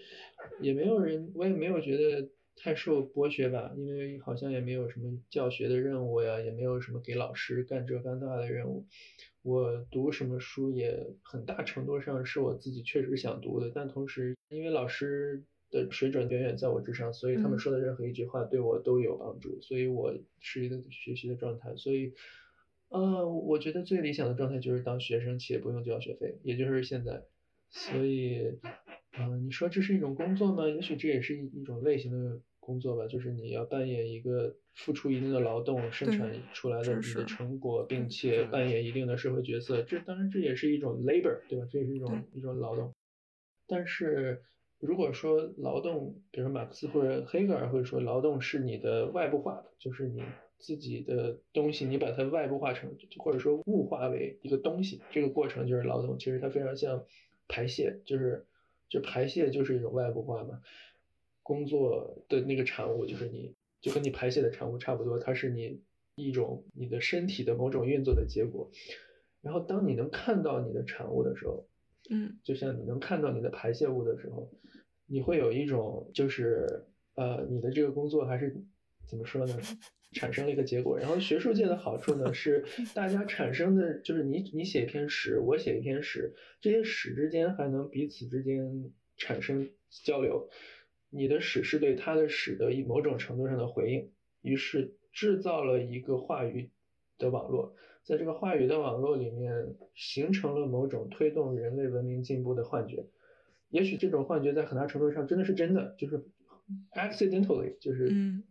[0.59, 2.29] 也没有人，我也没有觉得
[2.61, 8.85] 太受剥削吧，因为好像也没有什么教学的任务呀，也没有什么给老师干这干那的任务。
[9.41, 21.73] 我读什么书也很大程度上是我自己确实想读的，但同时因为老师的水准远远在我之上，所以他们说的任何一句话对我都有帮助，所以我是一个学习的状态。
[21.77, 22.13] 所以，
[22.89, 27.23] 呃，我觉得最理想的状态就是当学生且不用交学费，也就是现在。
[27.69, 28.59] 所以，
[29.17, 30.67] 嗯，你说这是一种工作吗？
[30.67, 32.41] 也许这也是一一种类型的。
[32.59, 39.81] 工作吧，就是你要扮演一个付出一定的劳动生产出来的你的成果，并且扮演一定的社会角色。
[39.81, 41.67] 这当然这也是一种 labor，对吧？
[41.71, 42.93] 这也是一种一种劳动。
[43.67, 44.43] 但是
[44.79, 50.23] 如果说劳动，比如说马克思或者黑格尔会说，劳动是你的外部化的，就是你
[50.57, 56.17] 自己的东西，你把它外部化成或者说物化为一个东西，这个过程就是劳动。
[56.17, 57.05] 其实它非常像
[57.47, 58.45] 排泄，就是
[58.89, 60.61] 就排泄就是一种外部化嘛。
[61.49, 65.81] 工作的那个产物就是你，就跟你排泄的产物差不多，它是你
[66.13, 68.69] 一种你的身体的某种运作的结果。
[69.41, 71.67] 然后当你能看到你的产物的时候，
[72.11, 74.51] 嗯，就像你能看到你的排泄物的时候，
[75.07, 76.85] 你会有一种就是
[77.15, 78.55] 呃，你的这个工作还是
[79.07, 79.57] 怎么说呢，
[80.11, 80.99] 产生了一个结果。
[80.99, 82.63] 然后学术界的好处呢是
[82.93, 90.47] 大家产生的就是你你写一篇史，我写一篇史，这些史之间还能彼此之间产生交流。
[91.09, 94.11] 你的史是对他的史的一某种程度上的回应，
[94.41, 96.69] 于是制造了一个话语
[97.17, 103.05] 的网络，在这个话语的网络里面形成了某种推动人类文明进步的幻觉，
[103.69, 106.25] 也许这种幻觉在很大程度上真的是真的，就是
[106.93, 108.43] accidentally，就是。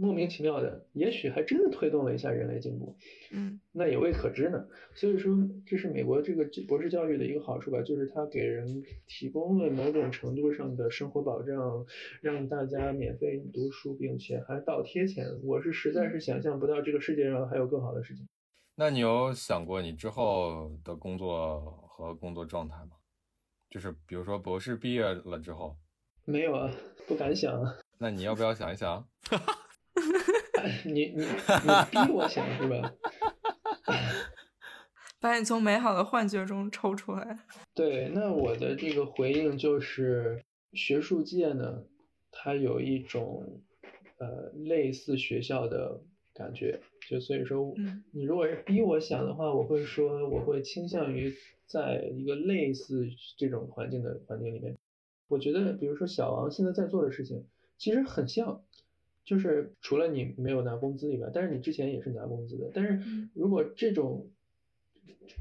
[0.00, 2.96] 莫名其妙的，也许还真的推动了一下人类进步，
[3.32, 4.66] 嗯，那也未可知呢。
[4.94, 11.84] 所以说，这是美国这个博士教育的一个好处吧，就是它给人提供了某种程度上的生活保障，
[12.20, 15.26] 让大家免费读书，并且还倒贴钱。
[15.42, 18.26] 我是实在是想象不到这个世界上还有更好的事情。
[18.76, 22.92] 那你有想过你之后的工作和工作状态吗？
[23.68, 25.76] 就是比如说博士毕业了之后，
[26.24, 26.72] 没有啊，
[27.06, 27.60] 不敢想。
[27.98, 29.06] 那你要不要想一想？
[30.84, 31.26] 你 你你
[31.90, 32.94] 逼我想是吧？
[35.20, 37.38] 把你从美好的幻觉中抽出来。
[37.74, 41.82] 对，那我的这个回应就是，学术界呢，
[42.30, 43.60] 它有一种
[44.18, 46.00] 呃类似学校的
[46.34, 47.74] 感觉，就所以说，
[48.12, 51.34] 你如果是逼我想的话，我会说我会倾向于
[51.66, 54.76] 在一个类似这种环境的环境里面。
[55.26, 57.44] 我觉得，比如说小王现在在做的事情，
[57.76, 58.62] 其实很像。
[59.28, 62.70] 就是除了你没有拿工资以外，但是你之前也是拿工资的。
[62.72, 64.30] 但是如果这种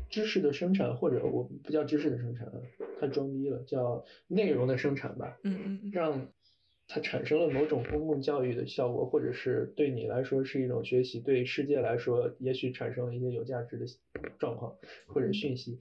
[0.09, 2.51] 知识的生产，或者我不叫知识的生产，
[2.99, 5.37] 太装逼了，叫内容的生产吧。
[5.43, 5.91] 嗯嗯。
[5.93, 6.27] 让
[6.85, 13.85] 它产生了某种公共教育的效果，或者是对你来说是一种学习，对世界来说也许产生了一些有价值的
[14.37, 15.79] 状况或者讯息。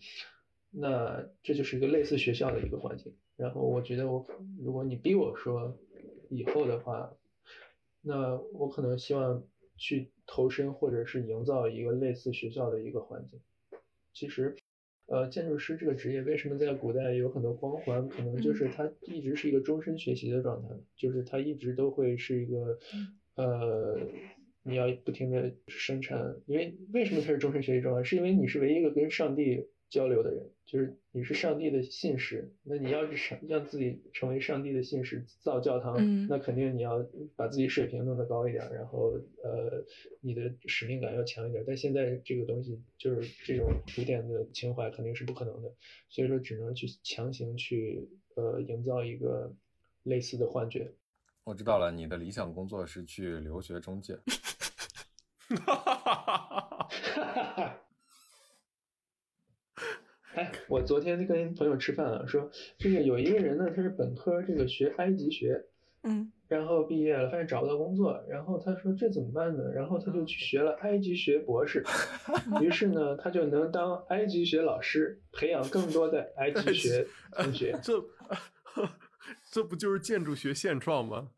[0.70, 3.12] 那这就是一个类似学校的一个环境。
[3.36, 4.24] 然后我觉得我，
[4.62, 5.76] 如果你逼我说
[6.30, 7.12] 以后的话。
[8.08, 9.42] 那我可能希望
[9.76, 13.40] 去投身，或者是营造一个类似学校的一个环境。
[14.12, 14.54] 其实，
[15.06, 18.08] 呃，建筑师这个职业为什么在古代有很多光环？
[18.08, 22.78] 可能就是他一直是一个终身学习的状态，就是他一直都会是一个，
[23.34, 23.98] 呃，
[24.62, 26.36] 你要不停的生产。
[26.46, 28.04] 因为为什么它是终身学习状态？
[28.04, 29.66] 是因为你是唯一一个跟上帝。
[29.88, 37.06] 交流的人，就是你是上帝的信使，那你要是想让自己成为上帝的信使，造教堂，那肯定你要
[37.36, 39.84] 把自己水平弄得高一点，然后呃，
[40.20, 41.62] 你的使命感要强一点。
[41.66, 45.72] 但现在这个东西就是这种古典的情怀肯定是不可能的，
[46.08, 49.54] 所以说只能去强行去呃营造一个
[50.02, 50.92] 类似的幻觉。
[51.44, 54.18] 我知道了，你的理想工作是去留学中介。
[55.64, 56.74] 哈哈哈哈
[57.14, 57.85] 哈哈！
[60.36, 65.64] 哎，我昨天跟朋友吃饭啊，说这个有一个人呢，他是本科这个学埃及学，
[66.02, 69.72] 嗯，然后毕业了，发现找不到工作，然后他说这怎么办呢？
[69.74, 71.82] 然后他就去学了埃及学博士，
[72.60, 77.74] 于是呢，他就能当埃及学老师，培养更多的埃及学同学。
[77.82, 78.04] 这
[79.50, 81.30] 这不就是建筑学现状吗？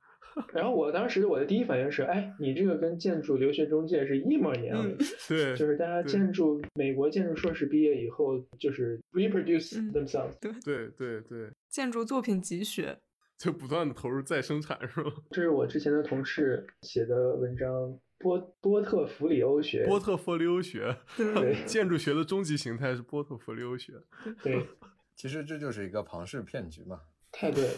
[0.53, 4.97] 然后我当时我的第一反应是，哎，你这个跟建筑留学中介是一模一样的，
[5.29, 12.99] 对，就是大家建筑美国建筑硕士毕业以后就是 reproduce themselves，对对对对，建筑作品集学，
[13.39, 15.13] 就不断的投入再生产是吧？
[15.31, 23.95] 这是我之前的同事写的文章，波波特弗里欧学，波特弗里欧学， 对，建筑学的终极形态是波特弗里欧学，
[24.43, 24.67] 对，
[25.15, 27.01] 其实这就是一个庞氏骗局嘛，
[27.31, 27.75] 太对了。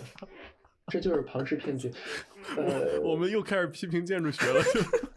[0.91, 1.91] 这就是庞氏骗局。
[2.57, 4.61] 呃， 我们又开始批评建筑学了。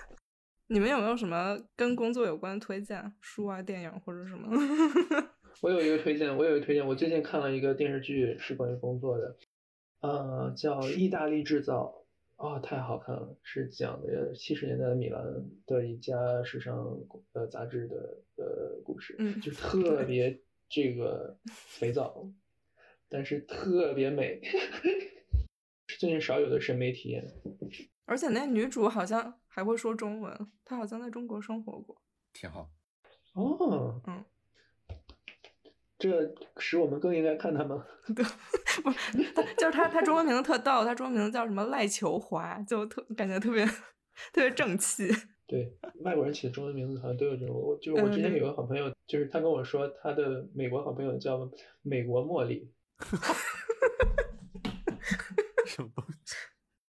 [0.67, 4.49] 你们有没有什么跟工作有关的推荐书啊、电影或者什么？
[5.61, 6.85] 我有一个推荐，我有一个推荐。
[6.87, 9.35] 我最近看了一个电视剧，是关于工作的，
[10.01, 11.93] 呃，叫《意大利制造》。
[12.35, 13.37] 啊，太好看了！
[13.43, 15.23] 是讲的七十年代的米兰
[15.65, 16.99] 的一家时尚
[17.31, 22.27] 呃杂志的呃故事，嗯，就特别这个肥皂，
[23.07, 24.41] 但是特别美，
[26.03, 27.25] 是最近少有的审美体验。
[28.05, 32.01] 而且那女主好像还会说中文，她好像在中国生活过，
[32.33, 32.69] 挺好。
[33.35, 34.25] 哦，嗯。
[35.97, 37.85] 这使我们更应该看她吗？
[38.13, 38.25] 对，
[38.83, 39.13] 不是，
[39.57, 45.07] 就是她，她中文名字特逗，她中文名字叫什么赖球华，就特感觉特别特别正气。
[45.47, 47.55] 对，外国人起的中文名字好像都有这种。
[47.55, 51.49] 我就是我之前有个好朋友，就是他跟我说他的美国好朋友叫
[51.81, 52.69] 美国茉莉。
[55.73, 56.35] 什么东西？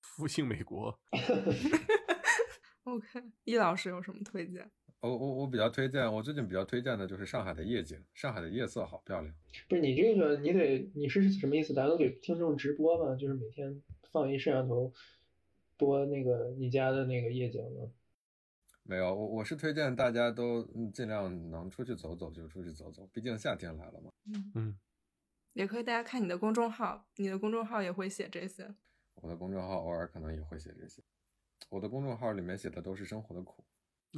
[0.01, 0.99] 复兴美国。
[2.85, 4.69] OK，易老师有什么推荐？
[4.99, 9.33] 我我我比较推荐，我最近比较推荐的就是上海的夜景，上海的夜色好漂亮。
[9.69, 11.73] 不是你这个，你得你是什么意思？
[11.73, 13.15] 咱都给听众直播吗？
[13.15, 13.81] 就是每天
[14.11, 14.91] 放一摄像头
[15.77, 17.91] 播那个你家的那个夜景吗？
[18.83, 20.63] 没有，我我是推荐大家都
[20.93, 24.11] 尽量能出去走走就出去走走，毕竟夏天来了嘛。
[24.25, 24.79] 嗯嗯，
[25.53, 28.67] 也可以大家看你的公众号，你的公众号也会写这些。
[29.15, 31.01] 我的公众号偶尔可能也会写这些，
[31.69, 33.63] 我的公众号里面写的都是生活的苦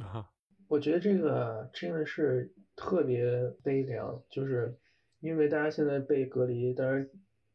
[0.02, 0.30] 啊。
[0.68, 3.30] 我觉得这个真的是特别
[3.62, 4.76] 悲凉，就是
[5.20, 7.08] 因为大家现在被隔离，当然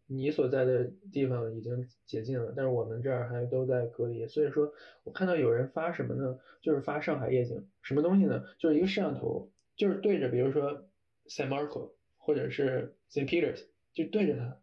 [0.06, 4.72] 你所在的地方已经解禁了，但是我们这儿还都在隔离，所以说
[5.04, 6.40] 我看到有人发什么呢？
[6.62, 8.46] 就是发上海夜景，什么东西呢？
[8.60, 10.88] 就是一个摄像头，就是对着，比如说
[11.26, 13.28] San Marco 或者是 St.
[13.28, 14.60] Peters，就对着他，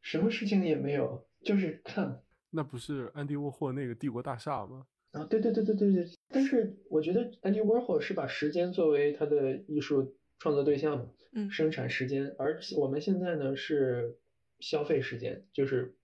[0.00, 2.22] 什么事情也没有，就是看。
[2.50, 4.86] 那不是安迪沃霍那个帝国大厦吗？
[5.12, 14.18] 啊，对对对对对对，但是我觉得安迪沃霍是把时间作为他的艺术创作对象嘛，嗯，生产时间，而我们现在呢是
[14.60, 15.94] 消费时间，就是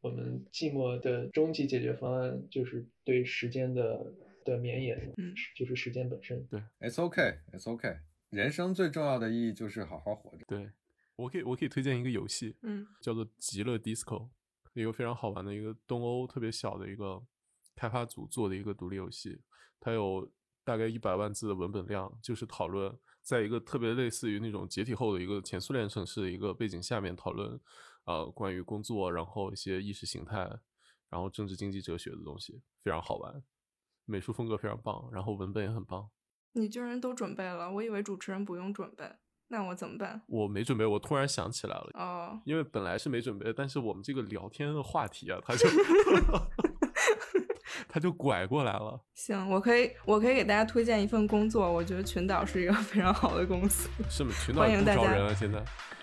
[0.00, 4.14] 我们寂寞的终极解决方案就是对时间的
[4.44, 6.46] 的绵延，嗯，就是时间本身。
[6.46, 7.96] 对，It's OK，It's OK，
[8.30, 10.44] 人生最重要的意义就是好好活着。
[10.46, 10.70] 对，
[11.16, 14.30] 我可以我可以推荐一个游戏，嗯，叫做极乐 Disco，
[14.74, 17.26] 一个非常好玩的一个东欧特别小的一个。
[17.78, 19.38] 开发组做的一个独立游戏，
[19.78, 20.32] 它有
[20.64, 27.60] 大概一百万字的文本量，就是讨论在一个特别类似于那种解体后的一个前苏联城市的一个背景下面讨论，
[28.04, 30.38] 呃，关于工作，然后一些意识形态，
[31.10, 33.44] 然后政治经济哲学的东西，非常好玩，
[34.06, 36.08] 美术风格非常棒，然后文本也很棒。
[36.52, 39.04] 你居然都准备了，我以为主持人不用准备，
[39.48, 40.20] 那我怎么办？
[40.26, 45.68] 我没准备，我突然想起来了，哦，因为本来是没准备，但是我们这个聊天的话题啊，他就。
[47.88, 49.00] 他就拐过来了。
[49.14, 51.70] 行，我可以，我可以给大家推荐一份工作。
[51.70, 53.88] 我觉得群岛是一个非常好的公司。
[54.08, 54.32] 是吗？
[54.44, 55.34] 群岛欢迎大家。
[55.34, 55.58] 现在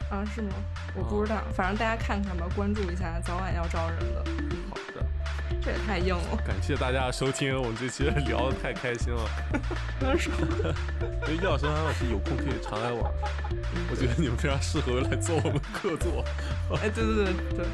[0.10, 0.50] 啊，是吗？
[0.96, 4.24] 我不知道，反正大家看看吧，关注一下，早晚要招人的。
[5.62, 6.38] 这也太硬了。
[6.46, 9.22] 感谢大家的收听，我们这期聊的太开心了。
[10.02, 10.32] 能说。
[11.26, 13.12] 因为叶老师、安老师有空可以常来玩，
[13.90, 16.24] 我觉得你们非常适合来做我们客座。
[16.82, 17.66] 哎，对对对对，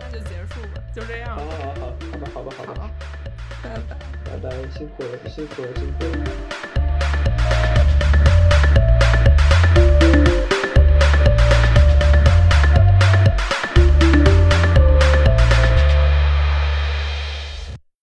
[0.00, 1.36] 那就结束吧，就这样。
[1.36, 1.94] 好好好好，
[2.34, 2.90] 好吧好吧好吧。
[3.62, 6.57] 拜拜，拜拜，辛苦了，辛苦了，辛苦了。